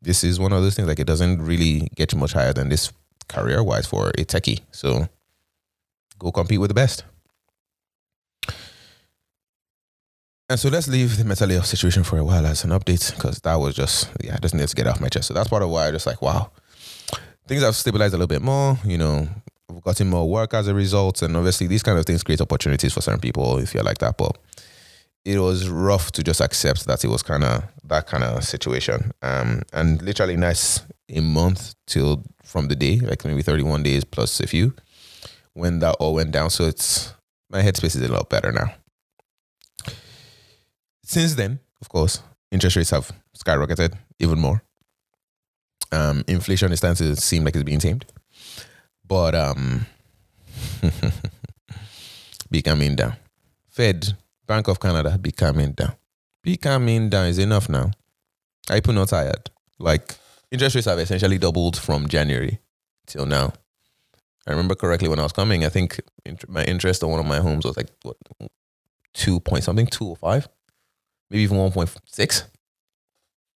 this 0.03 0.23
is 0.23 0.38
one 0.38 0.53
of 0.53 0.62
those 0.62 0.75
things 0.75 0.87
like 0.87 1.00
it 1.00 1.07
doesn't 1.07 1.43
really 1.43 1.88
get 1.97 2.12
you 2.12 2.19
much 2.19 2.33
higher 2.33 2.53
than 2.53 2.69
this 2.69 2.93
career 3.29 3.62
wise 3.62 3.87
for 3.87 4.11
a 4.11 4.25
techie. 4.25 4.61
So 4.71 5.09
go 6.19 6.31
compete 6.33 6.61
with 6.61 6.69
the 6.69 6.75
best. 6.75 7.05
And 10.50 10.59
so 10.59 10.71
let's 10.71 10.88
leave 10.88 11.19
the 11.19 11.25
mental 11.25 11.50
health 11.50 11.67
situation 11.67 12.02
for 12.05 12.17
a 12.17 12.25
while 12.25 12.47
as 12.47 12.64
an 12.64 12.71
update 12.71 13.14
because 13.14 13.38
that 13.40 13.57
was 13.57 13.75
just, 13.75 14.09
yeah, 14.23 14.35
I 14.35 14.38
just 14.38 14.55
needed 14.55 14.69
to 14.69 14.76
get 14.76 14.87
off 14.87 14.99
my 14.99 15.09
chest. 15.09 15.28
So 15.28 15.35
that's 15.35 15.49
part 15.49 15.62
of 15.62 15.69
why 15.69 15.87
I 15.87 15.90
just 15.90 16.07
like, 16.07 16.23
wow, 16.23 16.50
things 17.47 17.62
have 17.62 17.76
stabilized 17.76 18.14
a 18.14 18.17
little 18.17 18.28
bit 18.28 18.40
more. 18.40 18.78
You 18.83 18.97
know, 18.97 19.28
we've 19.69 19.83
gotten 19.83 20.09
more 20.09 20.26
work 20.26 20.55
as 20.55 20.67
a 20.67 20.75
result. 20.75 21.21
And 21.21 21.37
obviously, 21.37 21.67
these 21.67 21.83
kind 21.83 21.99
of 21.99 22.07
things 22.07 22.23
create 22.23 22.40
opportunities 22.40 22.95
for 22.95 23.02
certain 23.02 23.21
people 23.21 23.59
if 23.59 23.75
you're 23.75 23.83
like 23.83 23.99
that. 23.99 24.17
But 24.17 24.38
it 25.23 25.38
was 25.38 25.69
rough 25.69 26.12
to 26.12 26.23
just 26.23 26.40
accept 26.40 26.87
that 26.87 27.05
it 27.05 27.09
was 27.09 27.23
kind 27.23 27.45
of 27.45 27.64
that 27.85 28.07
kind 28.07 28.25
of 28.25 28.43
situation. 28.43 29.12
Um, 29.21 29.62
and 29.75 30.00
literally, 30.00 30.38
nice 30.38 30.81
a 31.11 31.21
month 31.21 31.75
till 31.87 32.25
from 32.43 32.69
the 32.69 32.76
day, 32.76 33.00
like 33.00 33.23
maybe 33.23 33.43
31 33.43 33.83
days 33.83 34.02
plus 34.02 34.40
a 34.40 34.47
few, 34.47 34.73
when 35.52 35.81
that 35.81 35.97
all 36.00 36.14
went 36.14 36.31
down. 36.31 36.49
So 36.49 36.64
it's 36.64 37.12
my 37.50 37.61
headspace 37.61 37.97
is 37.97 38.02
a 38.02 38.09
lot 38.11 38.31
better 38.31 38.50
now. 38.50 38.73
Since 41.09 41.37
then, 41.37 41.59
of 41.81 41.88
course, 41.88 42.21
interest 42.53 42.77
rates 42.77 42.91
have 42.91 43.11
skyrocketed 43.35 43.95
even 44.19 44.38
more. 44.38 44.62
Um, 45.91 46.23
inflation 46.29 46.71
is 46.71 46.81
starting 46.81 47.15
to 47.15 47.17
seem 47.19 47.45
like 47.45 47.55
it's 47.55 47.65
being 47.65 47.79
tamed, 47.79 48.05
but 49.07 49.35
um, 49.35 49.87
be 52.50 52.61
coming 52.61 52.95
down. 52.95 53.15
Fed, 53.71 54.12
Bank 54.47 54.69
of 54.69 54.81
Canada, 54.81 55.17
be 55.17 55.33
coming 55.33 55.73
down. 55.73 55.95
Be 56.43 56.59
coming 56.59 57.09
down 57.09 57.29
is 57.29 57.38
enough 57.38 57.71
now. 57.71 57.91
I 58.69 58.75
people 58.75 58.93
not 58.93 59.09
tired. 59.09 59.50
Like 59.79 60.15
interest 60.50 60.75
rates 60.75 60.88
have 60.88 60.99
essentially 60.99 61.38
doubled 61.38 61.79
from 61.79 62.07
January 62.07 62.59
till 63.07 63.25
now. 63.25 63.55
I 64.47 64.50
remember 64.50 64.75
correctly 64.75 65.09
when 65.09 65.21
I 65.21 65.23
was 65.23 65.33
coming. 65.33 65.65
I 65.65 65.71
think 65.71 66.00
my 66.49 66.65
interest 66.65 67.03
on 67.03 67.09
one 67.09 67.21
of 67.21 67.27
my 67.27 67.41
homes 67.41 67.65
was 67.65 67.79
like 67.79 67.88
what 68.03 68.19
two 69.15 69.41
point 69.41 69.65
something, 69.65 69.87
two 69.87 70.09
or 70.09 70.17
five, 70.17 70.47
maybe 71.31 71.43
even 71.43 71.57
one 71.57 71.73
point 71.73 71.95
six. 72.07 72.45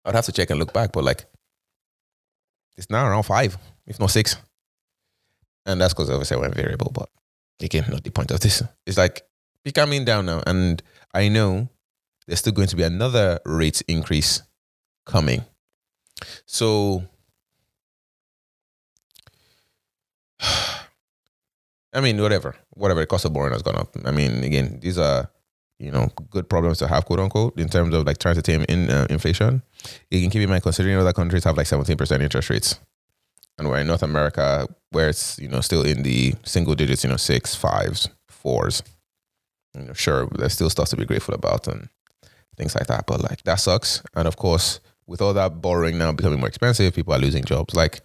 I'd 0.06 0.16
have 0.16 0.26
to 0.26 0.32
check 0.32 0.50
and 0.50 0.60
look 0.60 0.74
back, 0.74 0.92
but 0.92 1.04
like 1.04 1.26
it's 2.78 2.90
now 2.90 3.06
around 3.06 3.24
five, 3.24 3.58
if 3.88 4.00
not 4.00 4.12
six. 4.12 4.38
And 5.66 5.82
that's 5.82 5.94
because 5.94 6.10
obviously 6.10 6.38
I 6.38 6.40
went 6.40 6.56
variable, 6.56 6.92
but 6.94 7.10
again, 7.62 7.86
not 7.90 8.04
the 8.04 8.12
point 8.12 8.32
of 8.32 8.40
this. 8.40 8.64
It's 8.86 8.98
like 8.98 9.24
be 9.64 9.72
coming 9.72 10.06
down 10.06 10.26
now. 10.26 10.42
And 10.48 10.82
I 11.14 11.28
know 11.28 11.70
there's 12.26 12.40
still 12.40 12.54
going 12.54 12.70
to 12.70 12.76
be 12.76 12.84
another 12.84 13.40
rate 13.46 13.82
increase 13.88 14.42
coming. 15.06 15.44
So 16.46 17.04
I 21.92 22.02
mean, 22.02 22.22
whatever, 22.22 22.56
whatever. 22.72 23.02
The 23.02 23.08
cost 23.08 23.26
of 23.26 23.34
borrowing 23.34 23.54
has 23.54 23.64
gone 23.64 23.76
up. 23.76 23.96
I 24.06 24.12
mean, 24.12 24.44
again, 24.44 24.80
these 24.80 24.98
are 24.98 25.30
you 25.80 25.92
know 25.92 26.10
good 26.30 26.50
problems 26.50 26.78
to 26.80 26.88
have, 26.88 27.06
quote 27.06 27.20
unquote, 27.20 27.58
in 27.60 27.70
terms 27.70 27.94
of 27.96 28.06
like 28.06 28.18
trying 28.18 28.36
to 28.36 28.42
tame 28.42 28.66
in 28.68 28.90
uh, 28.90 29.08
inflation. 29.10 29.64
You 30.12 30.22
can 30.22 30.30
keep 30.30 30.42
in 30.42 30.50
mind 30.50 30.64
considering 30.64 30.98
other 30.98 31.14
countries 31.14 31.46
have 31.46 31.58
like 31.58 31.68
seventeen 31.68 31.98
percent 31.98 32.22
interest 32.22 32.50
rates, 32.50 32.80
and 33.58 33.68
we're 33.70 33.80
in 33.80 33.88
North 33.88 34.04
America 34.04 34.68
where 34.92 35.10
it's 35.10 35.40
you 35.40 35.48
know 35.48 35.62
still 35.62 35.84
in 35.84 36.04
the 36.04 36.36
single 36.44 36.76
digits, 36.76 37.04
you 37.04 37.10
know, 37.10 37.18
six, 37.18 37.56
fives, 37.56 38.10
fours. 38.28 38.84
You 39.76 39.86
know, 39.86 39.94
sure, 39.94 40.28
there's 40.36 40.54
still 40.54 40.70
stuff 40.70 40.90
to 40.90 40.98
be 40.98 41.06
grateful 41.06 41.34
about 41.34 41.68
and 41.68 41.90
things 42.58 42.76
like 42.76 42.88
that, 42.88 43.06
but 43.08 43.22
like 43.22 43.44
that 43.44 43.56
sucks. 43.56 44.04
And 44.16 44.28
of 44.28 44.36
course, 44.36 44.80
with 45.08 45.22
all 45.22 45.34
that 45.34 45.62
borrowing 45.62 45.98
now 45.98 46.12
becoming 46.12 46.40
more 46.40 46.50
expensive, 46.50 46.94
people 46.94 47.14
are 47.14 47.20
losing 47.20 47.44
jobs. 47.44 47.74
Like 47.74 48.02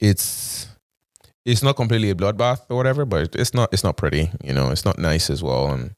it's 0.00 0.68
it's 1.44 1.62
not 1.62 1.76
completely 1.76 2.10
a 2.10 2.14
bloodbath 2.14 2.62
or 2.68 2.76
whatever, 2.76 3.04
but 3.04 3.34
it's 3.36 3.54
not 3.54 3.72
it's 3.72 3.84
not 3.84 3.96
pretty. 3.96 4.30
You 4.42 4.52
know, 4.52 4.70
it's 4.70 4.84
not 4.84 4.98
nice 4.98 5.30
as 5.30 5.42
well, 5.42 5.68
and 5.68 5.94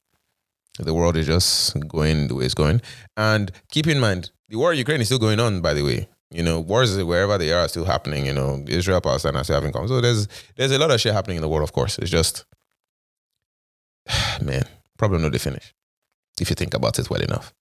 the 0.79 0.93
world 0.93 1.15
is 1.17 1.27
just 1.27 1.77
going 1.87 2.27
the 2.27 2.35
way 2.35 2.45
it's 2.45 2.53
going. 2.53 2.81
And 3.15 3.51
keep 3.69 3.87
in 3.87 3.99
mind, 3.99 4.31
the 4.49 4.57
war 4.57 4.71
in 4.71 4.77
Ukraine 4.79 5.01
is 5.01 5.07
still 5.07 5.19
going 5.19 5.39
on. 5.39 5.61
By 5.61 5.73
the 5.73 5.83
way, 5.83 6.07
you 6.31 6.43
know, 6.43 6.59
wars 6.59 7.01
wherever 7.03 7.37
they 7.37 7.51
are, 7.51 7.61
are 7.61 7.67
still 7.67 7.85
happening. 7.85 8.25
You 8.25 8.33
know, 8.33 8.63
Israel, 8.67 9.01
Palestine 9.01 9.35
are 9.35 9.43
still 9.43 9.55
having 9.55 9.71
conflict. 9.71 9.89
So 9.89 10.01
there's 10.01 10.27
there's 10.55 10.71
a 10.71 10.79
lot 10.79 10.91
of 10.91 10.99
shit 10.99 11.13
happening 11.13 11.37
in 11.37 11.41
the 11.41 11.49
world. 11.49 11.63
Of 11.63 11.73
course, 11.73 11.99
it's 11.99 12.09
just 12.09 12.45
man, 14.41 14.63
probably 14.97 15.19
not 15.19 15.31
the 15.31 15.39
finish 15.39 15.73
if 16.39 16.49
you 16.49 16.55
think 16.55 16.73
about 16.73 16.97
it 16.99 17.09
well 17.09 17.21
enough. 17.21 17.53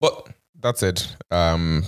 But 0.00 0.28
that 0.60 0.78
said, 0.78 1.02
um, 1.30 1.84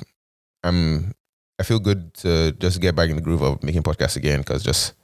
I'm 0.64 1.14
I 1.59 1.64
feel 1.64 1.78
good 1.78 2.14
to 2.14 2.52
just 2.52 2.80
get 2.80 2.95
back 2.95 3.11
in 3.11 3.16
the 3.16 3.23
groove 3.23 3.42
of 3.42 3.62
making 3.62 3.83
podcasts 3.83 4.16
again 4.16 4.40
because 4.40 4.62
just 4.62 4.95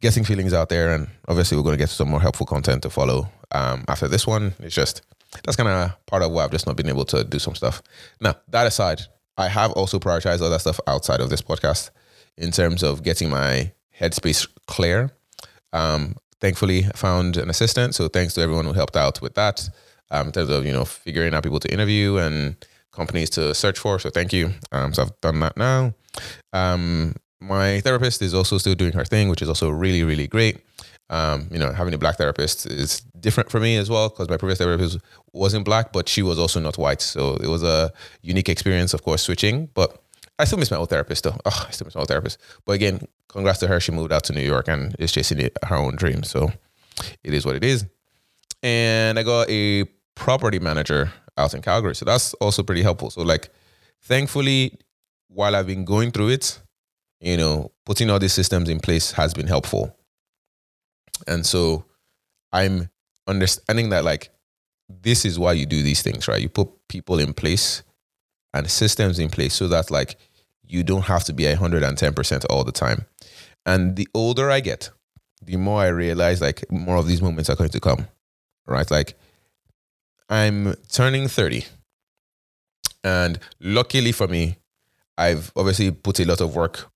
getting 0.00 0.24
feelings 0.24 0.52
out 0.52 0.68
there, 0.68 0.94
and 0.94 1.08
obviously 1.28 1.56
we're 1.56 1.62
going 1.64 1.76
to 1.76 1.82
get 1.82 1.90
some 1.90 2.08
more 2.08 2.20
helpful 2.20 2.46
content 2.46 2.82
to 2.82 2.90
follow 2.90 3.28
um, 3.52 3.84
after 3.88 4.08
this 4.08 4.26
one. 4.26 4.54
It's 4.60 4.74
just 4.74 5.02
that's 5.44 5.56
kind 5.56 5.68
of 5.68 6.06
part 6.06 6.22
of 6.22 6.32
why 6.32 6.44
I've 6.44 6.50
just 6.50 6.66
not 6.66 6.76
been 6.76 6.88
able 6.88 7.04
to 7.06 7.24
do 7.24 7.38
some 7.38 7.54
stuff. 7.54 7.82
Now 8.20 8.34
that 8.48 8.66
aside, 8.66 9.02
I 9.36 9.48
have 9.48 9.72
also 9.72 9.98
prioritized 9.98 10.42
other 10.42 10.58
stuff 10.58 10.80
outside 10.86 11.20
of 11.20 11.30
this 11.30 11.42
podcast 11.42 11.90
in 12.36 12.50
terms 12.50 12.82
of 12.82 13.02
getting 13.02 13.30
my 13.30 13.72
headspace 13.98 14.48
clear. 14.66 15.10
Um, 15.72 16.16
thankfully, 16.40 16.86
I 16.86 16.96
found 16.96 17.36
an 17.36 17.50
assistant, 17.50 17.94
so 17.94 18.08
thanks 18.08 18.34
to 18.34 18.40
everyone 18.40 18.64
who 18.64 18.72
helped 18.72 18.96
out 18.96 19.20
with 19.22 19.34
that 19.34 19.68
um, 20.10 20.28
in 20.28 20.32
terms 20.32 20.50
of 20.50 20.66
you 20.66 20.72
know 20.72 20.84
figuring 20.84 21.34
out 21.34 21.42
people 21.42 21.60
to 21.60 21.72
interview 21.72 22.16
and 22.16 22.56
companies 22.92 23.30
to 23.30 23.54
search 23.54 23.78
for. 23.78 23.98
So 23.98 24.10
thank 24.10 24.32
you. 24.32 24.52
Um, 24.72 24.92
so 24.92 25.02
I've 25.02 25.20
done 25.20 25.40
that 25.40 25.56
now. 25.56 25.94
Um, 26.52 27.14
my 27.40 27.80
therapist 27.80 28.22
is 28.22 28.34
also 28.34 28.58
still 28.58 28.74
doing 28.74 28.92
her 28.92 29.04
thing, 29.04 29.28
which 29.28 29.42
is 29.42 29.48
also 29.48 29.70
really 29.70 30.02
really 30.02 30.26
great. 30.26 30.64
Um, 31.10 31.48
you 31.50 31.58
know, 31.58 31.72
having 31.72 31.92
a 31.92 31.98
black 31.98 32.18
therapist 32.18 32.66
is 32.66 33.00
different 33.18 33.50
for 33.50 33.58
me 33.58 33.76
as 33.76 33.90
well 33.90 34.08
because 34.08 34.28
my 34.28 34.36
previous 34.36 34.58
therapist 34.58 34.98
wasn't 35.32 35.64
black, 35.64 35.92
but 35.92 36.08
she 36.08 36.22
was 36.22 36.38
also 36.38 36.60
not 36.60 36.78
white. 36.78 37.02
So 37.02 37.34
it 37.36 37.48
was 37.48 37.64
a 37.64 37.92
unique 38.22 38.48
experience, 38.48 38.94
of 38.94 39.02
course, 39.02 39.22
switching. 39.22 39.66
But 39.74 40.00
I 40.38 40.44
still 40.44 40.58
miss 40.58 40.70
my 40.70 40.76
old 40.76 40.88
therapist 40.88 41.24
though. 41.24 41.36
Oh, 41.44 41.66
I 41.68 41.72
still 41.72 41.86
miss 41.86 41.96
my 41.96 42.00
old 42.00 42.08
therapist. 42.08 42.38
But 42.64 42.72
again, 42.72 43.00
congrats 43.28 43.58
to 43.58 43.66
her. 43.66 43.80
She 43.80 43.90
moved 43.90 44.12
out 44.12 44.22
to 44.24 44.32
New 44.32 44.42
York 44.42 44.68
and 44.68 44.94
is 45.00 45.10
chasing 45.10 45.50
her 45.64 45.76
own 45.76 45.96
dream. 45.96 46.22
So 46.22 46.52
it 47.24 47.34
is 47.34 47.44
what 47.44 47.56
it 47.56 47.64
is. 47.64 47.86
And 48.62 49.18
I 49.18 49.24
got 49.24 49.50
a 49.50 49.84
property 50.14 50.60
manager 50.60 51.12
out 51.36 51.54
in 51.54 51.62
Calgary. 51.62 51.96
So 51.96 52.04
that's 52.04 52.34
also 52.34 52.62
pretty 52.62 52.82
helpful. 52.82 53.10
So 53.10 53.22
like 53.22 53.50
thankfully, 54.02 54.78
while 55.28 55.56
I've 55.56 55.66
been 55.66 55.84
going 55.84 56.12
through 56.12 56.28
it, 56.28 56.60
you 57.20 57.36
know, 57.36 57.70
putting 57.84 58.10
all 58.10 58.18
these 58.18 58.32
systems 58.32 58.68
in 58.68 58.80
place 58.80 59.12
has 59.12 59.34
been 59.34 59.46
helpful. 59.46 59.96
And 61.26 61.44
so 61.44 61.84
I'm 62.52 62.88
understanding 63.26 63.90
that 63.90 64.04
like 64.04 64.30
this 64.88 65.24
is 65.24 65.38
why 65.38 65.52
you 65.52 65.66
do 65.66 65.82
these 65.82 66.02
things, 66.02 66.26
right? 66.26 66.40
You 66.40 66.48
put 66.48 66.68
people 66.88 67.18
in 67.18 67.32
place 67.32 67.82
and 68.52 68.68
systems 68.68 69.18
in 69.18 69.28
place 69.28 69.54
so 69.54 69.68
that 69.68 69.90
like 69.90 70.16
you 70.66 70.82
don't 70.82 71.02
have 71.02 71.24
to 71.24 71.32
be 71.32 71.44
110% 71.44 72.46
all 72.48 72.64
the 72.64 72.72
time. 72.72 73.06
And 73.66 73.96
the 73.96 74.08
older 74.14 74.50
I 74.50 74.60
get, 74.60 74.90
the 75.42 75.56
more 75.56 75.82
I 75.82 75.88
realize 75.88 76.40
like 76.40 76.70
more 76.70 76.96
of 76.96 77.06
these 77.06 77.22
moments 77.22 77.50
are 77.50 77.56
going 77.56 77.70
to 77.70 77.80
come. 77.80 78.08
Right? 78.66 78.90
Like 78.90 79.14
I'm 80.28 80.74
turning 80.90 81.28
30. 81.28 81.66
And 83.04 83.38
luckily 83.60 84.12
for 84.12 84.26
me, 84.26 84.58
I've 85.16 85.52
obviously 85.54 85.90
put 85.90 86.20
a 86.20 86.24
lot 86.24 86.40
of 86.40 86.54
work 86.54 86.89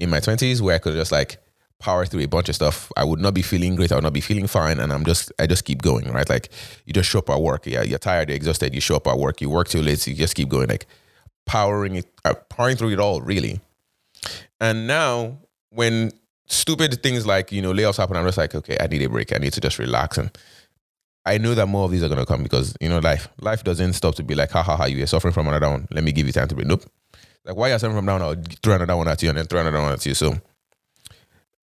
in 0.00 0.10
my 0.10 0.18
20s 0.18 0.60
where 0.60 0.74
I 0.74 0.78
could 0.78 0.94
just 0.94 1.12
like 1.12 1.38
power 1.78 2.04
through 2.06 2.22
a 2.22 2.28
bunch 2.28 2.48
of 2.48 2.54
stuff. 2.54 2.92
I 2.96 3.04
would 3.04 3.20
not 3.20 3.34
be 3.34 3.42
feeling 3.42 3.74
great. 3.74 3.90
I 3.90 3.96
would 3.96 4.04
not 4.04 4.12
be 4.12 4.20
feeling 4.20 4.46
fine. 4.46 4.78
And 4.78 4.92
I'm 4.92 5.04
just, 5.04 5.32
I 5.38 5.46
just 5.46 5.64
keep 5.64 5.82
going, 5.82 6.10
right? 6.12 6.28
Like 6.28 6.50
you 6.84 6.92
just 6.92 7.08
show 7.08 7.18
up 7.18 7.30
at 7.30 7.40
work. 7.40 7.66
Yeah, 7.66 7.82
you're 7.82 7.98
tired, 7.98 8.28
you're 8.28 8.36
exhausted. 8.36 8.74
You 8.74 8.80
show 8.80 8.96
up 8.96 9.06
at 9.06 9.18
work. 9.18 9.40
You 9.40 9.50
work 9.50 9.68
too 9.68 9.82
late. 9.82 9.98
So 9.98 10.10
you 10.10 10.16
just 10.16 10.34
keep 10.34 10.48
going, 10.48 10.68
like 10.68 10.86
powering 11.46 11.96
it, 11.96 12.06
uh, 12.24 12.34
powering 12.48 12.76
through 12.76 12.90
it 12.90 13.00
all, 13.00 13.20
really. 13.22 13.60
And 14.60 14.86
now 14.86 15.38
when 15.70 16.12
stupid 16.46 17.02
things 17.02 17.26
like, 17.26 17.50
you 17.50 17.62
know, 17.62 17.72
layoffs 17.72 17.96
happen, 17.96 18.16
I'm 18.16 18.26
just 18.26 18.38
like, 18.38 18.54
okay, 18.54 18.76
I 18.80 18.86
need 18.86 19.02
a 19.02 19.08
break. 19.08 19.34
I 19.34 19.38
need 19.38 19.54
to 19.54 19.60
just 19.60 19.78
relax. 19.78 20.18
And 20.18 20.30
I 21.24 21.38
know 21.38 21.54
that 21.54 21.66
more 21.66 21.84
of 21.84 21.90
these 21.90 22.02
are 22.02 22.08
going 22.08 22.20
to 22.20 22.26
come 22.26 22.42
because, 22.42 22.74
you 22.80 22.88
know, 22.88 22.98
life, 22.98 23.28
life 23.40 23.64
doesn't 23.64 23.94
stop 23.94 24.14
to 24.16 24.22
be 24.22 24.34
like, 24.34 24.50
ha 24.50 24.62
ha 24.62 24.76
ha, 24.76 24.84
you're 24.84 25.06
suffering 25.06 25.32
from 25.32 25.48
another 25.48 25.70
one. 25.70 25.88
Let 25.90 26.04
me 26.04 26.12
give 26.12 26.26
you 26.26 26.32
time 26.32 26.48
to 26.48 26.54
break. 26.54 26.66
Nope. 26.66 26.84
Like, 27.44 27.56
why 27.56 27.70
are 27.70 27.72
you 27.72 27.78
suffering 27.78 27.96
from 27.96 28.06
down? 28.06 28.22
I'll 28.22 28.36
throw 28.62 28.74
another 28.74 28.96
one 28.96 29.08
at 29.08 29.22
you 29.22 29.28
and 29.28 29.38
then 29.38 29.46
throw 29.46 29.60
another 29.60 29.80
one 29.80 29.92
at 29.92 30.04
you. 30.04 30.14
So, 30.14 30.36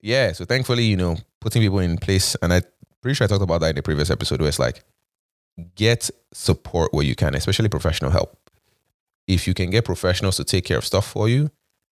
yeah. 0.02 0.32
So, 0.32 0.46
thankfully, 0.46 0.84
you 0.84 0.98
know, 0.98 1.18
putting 1.40 1.62
people 1.62 1.80
in 1.80 1.98
place. 1.98 2.36
And 2.42 2.54
I 2.54 2.62
pretty 3.02 3.16
sure 3.16 3.26
I 3.26 3.28
talked 3.28 3.44
about 3.44 3.62
that 3.62 3.70
in 3.70 3.76
the 3.76 3.84
previous 3.84 4.10
episode 4.10 4.40
where 4.40 4.50
it's 4.50 4.60
like, 4.60 4.84
get 5.76 6.10
support 6.34 6.94
where 6.94 7.06
you 7.06 7.16
can, 7.16 7.36
especially 7.36 7.70
professional 7.70 8.12
help. 8.12 8.38
If 9.28 9.48
you 9.48 9.54
can 9.54 9.70
get 9.70 9.86
professionals 9.86 10.38
to 10.38 10.44
take 10.44 10.66
care 10.66 10.78
of 10.78 10.86
stuff 10.86 11.08
for 11.08 11.30
you 11.30 11.52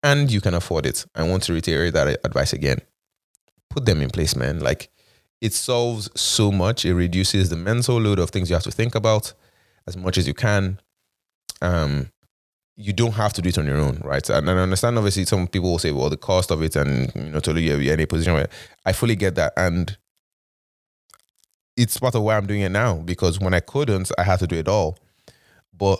and 0.02 0.30
you 0.30 0.40
can 0.40 0.54
afford 0.54 0.86
it, 0.86 1.06
I 1.14 1.22
want 1.22 1.44
to 1.44 1.52
reiterate 1.52 1.94
that 1.94 2.20
advice 2.24 2.52
again. 2.52 2.78
Put 3.70 3.86
them 3.86 4.00
in 4.00 4.10
place, 4.10 4.34
man. 4.36 4.60
Like, 4.60 4.90
it 5.40 5.52
solves 5.52 6.10
so 6.18 6.50
much. 6.50 6.84
It 6.84 6.94
reduces 6.94 7.48
the 7.48 7.56
mental 7.56 8.00
load 8.00 8.18
of 8.18 8.30
things 8.30 8.50
you 8.50 8.54
have 8.54 8.64
to 8.64 8.70
think 8.70 8.94
about 8.94 9.32
as 9.86 9.96
much 9.96 10.18
as 10.18 10.26
you 10.26 10.34
can. 10.34 10.80
Um, 11.62 12.10
you 12.80 12.92
don't 12.92 13.12
have 13.12 13.32
to 13.32 13.42
do 13.42 13.48
it 13.48 13.58
on 13.58 13.66
your 13.66 13.76
own, 13.76 14.00
right? 14.04 14.30
And 14.30 14.48
I 14.48 14.54
understand 14.54 14.96
obviously 14.96 15.24
some 15.24 15.48
people 15.48 15.72
will 15.72 15.78
say, 15.80 15.90
well, 15.90 16.08
the 16.08 16.16
cost 16.16 16.52
of 16.52 16.62
it 16.62 16.76
and 16.76 17.12
you 17.16 17.22
know, 17.22 17.40
totally 17.40 17.64
you're 17.64 17.92
in 17.92 18.00
a 18.00 18.06
position 18.06 18.34
where 18.34 18.48
I 18.86 18.92
fully 18.92 19.16
get 19.16 19.34
that. 19.34 19.52
And 19.56 19.98
it's 21.76 21.98
part 21.98 22.14
of 22.14 22.22
why 22.22 22.36
I'm 22.36 22.46
doing 22.46 22.60
it 22.60 22.68
now 22.70 22.94
because 22.98 23.40
when 23.40 23.52
I 23.52 23.58
couldn't, 23.58 24.12
I 24.16 24.22
had 24.22 24.38
to 24.38 24.46
do 24.46 24.54
it 24.54 24.68
all. 24.68 24.96
But 25.76 25.98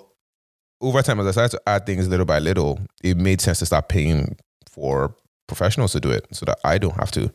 over 0.81 1.03
time, 1.03 1.19
as 1.19 1.27
I 1.27 1.33
started 1.33 1.57
to 1.57 1.63
add 1.69 1.85
things 1.85 2.07
little 2.07 2.25
by 2.25 2.39
little, 2.39 2.79
it 3.03 3.17
made 3.17 3.41
sense 3.41 3.59
to 3.59 3.67
start 3.67 3.89
paying 3.89 4.37
for 4.71 5.17
professionals 5.49 5.93
to 5.93 6.01
do 6.01 6.13
it 6.13 6.29
so 6.31 6.47
that 6.47 6.61
I 6.63 6.79
don't 6.79 6.95
have 6.95 7.11
to. 7.13 7.33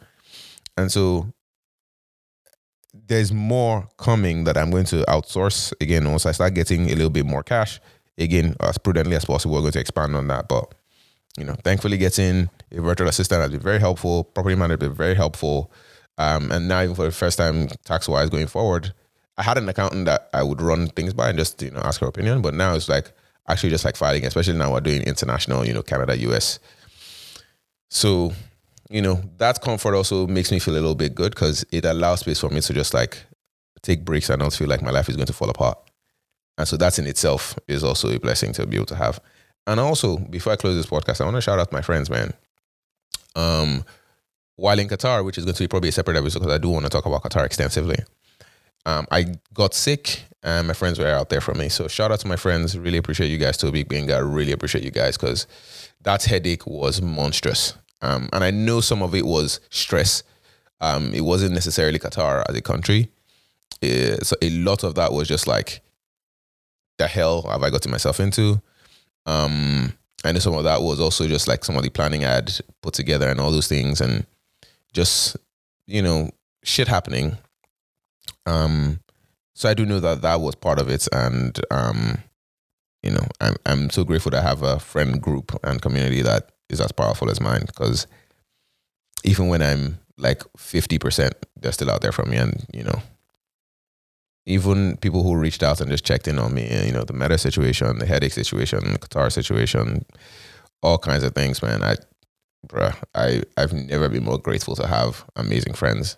And 0.77 0.89
so 0.89 1.27
there's 2.93 3.33
more 3.33 3.89
coming 3.97 4.45
that 4.45 4.57
I'm 4.57 4.71
going 4.71 4.85
to 4.85 5.03
outsource 5.09 5.73
again 5.81 6.09
once 6.09 6.25
I 6.25 6.31
start 6.31 6.53
getting 6.53 6.91
a 6.91 6.95
little 6.95 7.09
bit 7.09 7.25
more 7.25 7.43
cash 7.43 7.81
again, 8.17 8.55
as 8.59 8.77
prudently 8.77 9.15
as 9.15 9.25
possible, 9.25 9.55
we're 9.55 9.61
going 9.61 9.73
to 9.73 9.79
expand 9.79 10.15
on 10.15 10.27
that. 10.27 10.47
But 10.47 10.73
you 11.37 11.43
know, 11.43 11.55
thankfully, 11.63 11.97
getting 11.97 12.49
a 12.71 12.81
virtual 12.81 13.07
assistant 13.07 13.41
has 13.41 13.51
been 13.51 13.59
very 13.59 13.79
helpful. 13.79 14.23
Property 14.23 14.55
manager 14.55 14.85
has 14.85 14.89
been 14.89 14.97
very 14.97 15.15
helpful. 15.15 15.71
Um, 16.17 16.51
and 16.51 16.67
now, 16.67 16.83
even 16.83 16.95
for 16.95 17.05
the 17.05 17.11
first 17.11 17.37
time, 17.37 17.67
tax 17.85 18.07
wise 18.07 18.29
going 18.29 18.47
forward, 18.47 18.93
I 19.37 19.43
had 19.43 19.57
an 19.57 19.67
accountant 19.67 20.05
that 20.05 20.29
I 20.33 20.43
would 20.43 20.61
run 20.61 20.87
things 20.87 21.13
by 21.13 21.29
and 21.29 21.37
just 21.37 21.61
you 21.61 21.71
know 21.71 21.81
ask 21.83 22.01
her 22.01 22.07
opinion. 22.07 22.41
But 22.41 22.53
now 22.53 22.75
it's 22.75 22.87
like 22.87 23.11
actually 23.47 23.71
just 23.71 23.85
like 23.85 23.95
filing, 23.95 24.25
especially 24.25 24.57
now 24.57 24.71
we're 24.71 24.81
doing 24.81 25.01
international, 25.03 25.65
you 25.65 25.73
know, 25.73 25.81
Canada, 25.81 26.17
US. 26.17 26.59
So, 27.89 28.33
you 28.89 29.01
know, 29.01 29.21
that 29.37 29.61
comfort 29.61 29.95
also 29.95 30.27
makes 30.27 30.51
me 30.51 30.59
feel 30.59 30.73
a 30.73 30.75
little 30.75 30.95
bit 30.95 31.15
good 31.15 31.33
because 31.33 31.65
it 31.71 31.85
allows 31.85 32.21
space 32.21 32.39
for 32.39 32.49
me 32.49 32.61
to 32.61 32.73
just 32.73 32.93
like 32.93 33.17
take 33.81 34.05
breaks 34.05 34.29
and 34.29 34.39
not 34.41 34.53
feel 34.53 34.67
like 34.67 34.81
my 34.81 34.91
life 34.91 35.09
is 35.09 35.15
going 35.15 35.27
to 35.27 35.33
fall 35.33 35.49
apart. 35.49 35.77
And 36.57 36.67
so 36.67 36.77
that 36.77 36.99
in 36.99 37.07
itself 37.07 37.57
is 37.67 37.83
also 37.83 38.09
a 38.09 38.19
blessing 38.19 38.53
to 38.53 38.67
be 38.67 38.75
able 38.75 38.85
to 38.87 38.95
have. 38.95 39.19
And 39.65 39.79
also, 39.79 40.17
before 40.17 40.53
I 40.53 40.55
close 40.55 40.75
this 40.75 40.85
podcast, 40.85 41.21
I 41.21 41.25
want 41.25 41.37
to 41.37 41.41
shout 41.41 41.59
out 41.59 41.71
my 41.71 41.81
friends, 41.81 42.09
man. 42.09 42.33
Um, 43.35 43.83
while 44.55 44.77
in 44.77 44.87
Qatar, 44.87 45.25
which 45.25 45.37
is 45.37 45.45
going 45.45 45.55
to 45.55 45.63
be 45.63 45.67
probably 45.67 45.89
a 45.89 45.93
separate 45.93 46.17
episode 46.17 46.39
because 46.39 46.53
I 46.53 46.59
do 46.59 46.69
want 46.69 46.85
to 46.85 46.89
talk 46.89 47.05
about 47.05 47.23
Qatar 47.23 47.45
extensively. 47.45 47.97
Um, 48.85 49.07
I 49.11 49.35
got 49.53 49.73
sick 49.73 50.25
and 50.43 50.67
my 50.67 50.73
friends 50.73 50.99
were 50.99 51.07
out 51.07 51.29
there 51.29 51.41
for 51.41 51.53
me. 51.53 51.69
So 51.69 51.87
shout 51.87 52.11
out 52.11 52.19
to 52.19 52.27
my 52.27 52.35
friends. 52.35 52.77
Really 52.77 52.97
appreciate 52.97 53.29
you 53.29 53.37
guys, 53.37 53.57
Toby, 53.57 53.83
Benga. 53.83 54.23
Really 54.23 54.51
appreciate 54.51 54.83
you 54.83 54.91
guys 54.91 55.17
because 55.17 55.47
that 56.01 56.23
headache 56.25 56.67
was 56.67 57.01
monstrous. 57.01 57.75
Um, 58.01 58.29
and 58.33 58.43
I 58.43 58.51
know 58.51 58.81
some 58.81 59.01
of 59.01 59.15
it 59.15 59.25
was 59.25 59.61
stress. 59.69 60.23
Um, 60.81 61.13
it 61.13 61.21
wasn't 61.21 61.53
necessarily 61.53 61.97
Qatar 61.97 62.43
as 62.49 62.55
a 62.55 62.61
country. 62.61 63.09
It, 63.81 64.19
eh, 64.19 64.23
so 64.23 64.35
a 64.41 64.49
lot 64.49 64.83
of 64.83 64.95
that 64.95 65.13
was 65.13 65.29
just 65.29 65.47
like 65.47 65.81
the 66.97 67.07
hell 67.07 67.43
have 67.43 67.63
I 67.63 67.69
gotten 67.69 67.91
myself 67.91 68.19
into? 68.19 68.61
Um, 69.25 69.93
I 70.23 70.31
know 70.31 70.39
some 70.39 70.55
of 70.55 70.63
that 70.63 70.81
was 70.81 70.99
also 70.99 71.27
just 71.27 71.47
like 71.47 71.65
some 71.65 71.75
of 71.75 71.83
the 71.83 71.89
planning 71.89 72.23
I 72.23 72.33
had 72.33 72.59
put 72.81 72.93
together 72.93 73.29
and 73.29 73.39
all 73.39 73.51
those 73.51 73.67
things, 73.67 73.99
and 74.01 74.25
just 74.93 75.35
you 75.87 76.01
know 76.01 76.29
shit 76.63 76.87
happening. 76.87 77.37
Um, 78.45 78.99
so 79.53 79.69
I 79.69 79.73
do 79.73 79.85
know 79.85 79.99
that 79.99 80.21
that 80.21 80.41
was 80.41 80.55
part 80.55 80.79
of 80.79 80.89
it, 80.89 81.07
and 81.11 81.59
um, 81.71 82.17
you 83.01 83.11
know 83.11 83.25
I'm 83.41 83.55
I'm 83.65 83.89
so 83.89 84.03
grateful 84.03 84.31
to 84.31 84.41
have 84.41 84.63
a 84.63 84.79
friend 84.79 85.21
group 85.21 85.57
and 85.63 85.81
community 85.81 86.21
that 86.21 86.51
is 86.69 86.79
as 86.79 86.91
powerful 86.91 87.29
as 87.29 87.41
mine 87.41 87.63
because 87.65 88.07
even 89.23 89.47
when 89.47 89.61
I'm 89.61 89.99
like 90.17 90.43
fifty 90.57 90.99
percent, 90.99 91.33
they're 91.59 91.71
still 91.71 91.91
out 91.91 92.01
there 92.01 92.11
for 92.11 92.25
me, 92.25 92.37
and 92.37 92.65
you 92.73 92.83
know 92.83 93.01
even 94.45 94.97
people 94.97 95.23
who 95.23 95.35
reached 95.35 95.63
out 95.63 95.79
and 95.79 95.89
just 95.89 96.05
checked 96.05 96.27
in 96.27 96.37
on 96.37 96.53
me, 96.53 96.85
you 96.85 96.91
know, 96.91 97.03
the 97.03 97.13
meta 97.13 97.37
situation, 97.37 97.99
the 97.99 98.05
headache 98.05 98.33
situation, 98.33 98.79
the 98.91 98.99
Qatar 98.99 99.31
situation, 99.31 100.05
all 100.81 100.97
kinds 100.97 101.23
of 101.23 101.33
things, 101.33 101.61
man. 101.61 101.81
I, 101.81 101.95
bruh, 102.67 102.95
I, 103.15 103.43
I've 103.55 103.73
never 103.73 104.09
been 104.09 104.23
more 104.23 104.37
grateful 104.37 104.75
to 104.75 104.87
have 104.87 105.25
amazing 105.35 105.73
friends, 105.73 106.17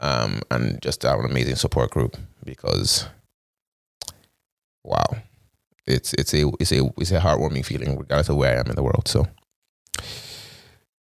um, 0.00 0.40
and 0.50 0.82
just 0.82 1.02
have 1.04 1.20
an 1.20 1.26
amazing 1.26 1.54
support 1.54 1.90
group 1.90 2.16
because, 2.44 3.06
wow, 4.82 5.06
it's 5.86 6.12
it's 6.14 6.34
a 6.34 6.50
it's 6.58 6.72
a 6.72 6.84
it's 6.98 7.12
a 7.12 7.20
heartwarming 7.20 7.64
feeling 7.64 7.96
regardless 7.96 8.28
of 8.28 8.36
where 8.36 8.56
I 8.56 8.60
am 8.60 8.66
in 8.66 8.74
the 8.74 8.82
world. 8.82 9.06
So, 9.06 9.28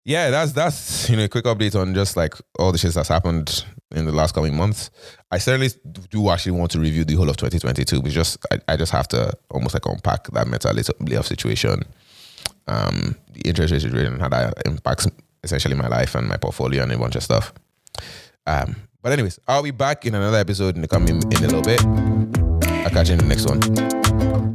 yeah, 0.03 0.29
that's 0.29 0.51
that's 0.51 1.09
you 1.09 1.15
know 1.15 1.23
a 1.23 1.29
quick 1.29 1.45
update 1.45 1.79
on 1.79 1.93
just 1.93 2.17
like 2.17 2.35
all 2.59 2.73
the 2.73 2.77
shit 2.77 2.93
that's 2.93 3.07
happened 3.07 3.63
in 3.93 4.05
the 4.05 4.11
last 4.11 4.33
coming 4.33 4.55
months. 4.55 4.89
I 5.31 5.37
certainly 5.37 5.69
do 6.09 6.29
actually 6.29 6.53
want 6.53 6.71
to 6.71 6.79
review 6.79 7.05
the 7.05 7.15
whole 7.15 7.29
of 7.29 7.37
2022, 7.37 8.01
but 8.01 8.11
just 8.11 8.37
I, 8.51 8.59
I 8.69 8.77
just 8.77 8.91
have 8.91 9.07
to 9.09 9.31
almost 9.51 9.73
like 9.73 9.85
unpack 9.85 10.27
that 10.31 10.47
mental 10.47 10.73
layoff 10.99 11.27
situation, 11.27 11.83
um, 12.67 13.15
the 13.31 13.41
interest 13.41 13.71
rate 13.71 13.81
situation, 13.81 14.19
how 14.19 14.29
that 14.29 14.53
impacts 14.65 15.07
essentially 15.43 15.75
my 15.75 15.87
life 15.87 16.15
and 16.15 16.27
my 16.27 16.37
portfolio 16.37 16.83
and 16.83 16.91
a 16.91 16.97
bunch 16.97 17.15
of 17.15 17.23
stuff. 17.23 17.53
Um, 18.47 18.75
but 19.01 19.11
anyways, 19.11 19.39
I'll 19.47 19.63
be 19.63 19.71
back 19.71 20.05
in 20.05 20.15
another 20.15 20.37
episode 20.37 20.75
in 20.75 20.81
the 20.81 20.87
coming 20.87 21.09
in 21.09 21.43
a 21.43 21.47
little 21.47 21.61
bit. 21.61 21.83
I'll 22.85 22.89
catch 22.89 23.09
you 23.09 23.13
in 23.13 23.19
the 23.19 23.25
next 23.25 23.47
one. 23.49 24.52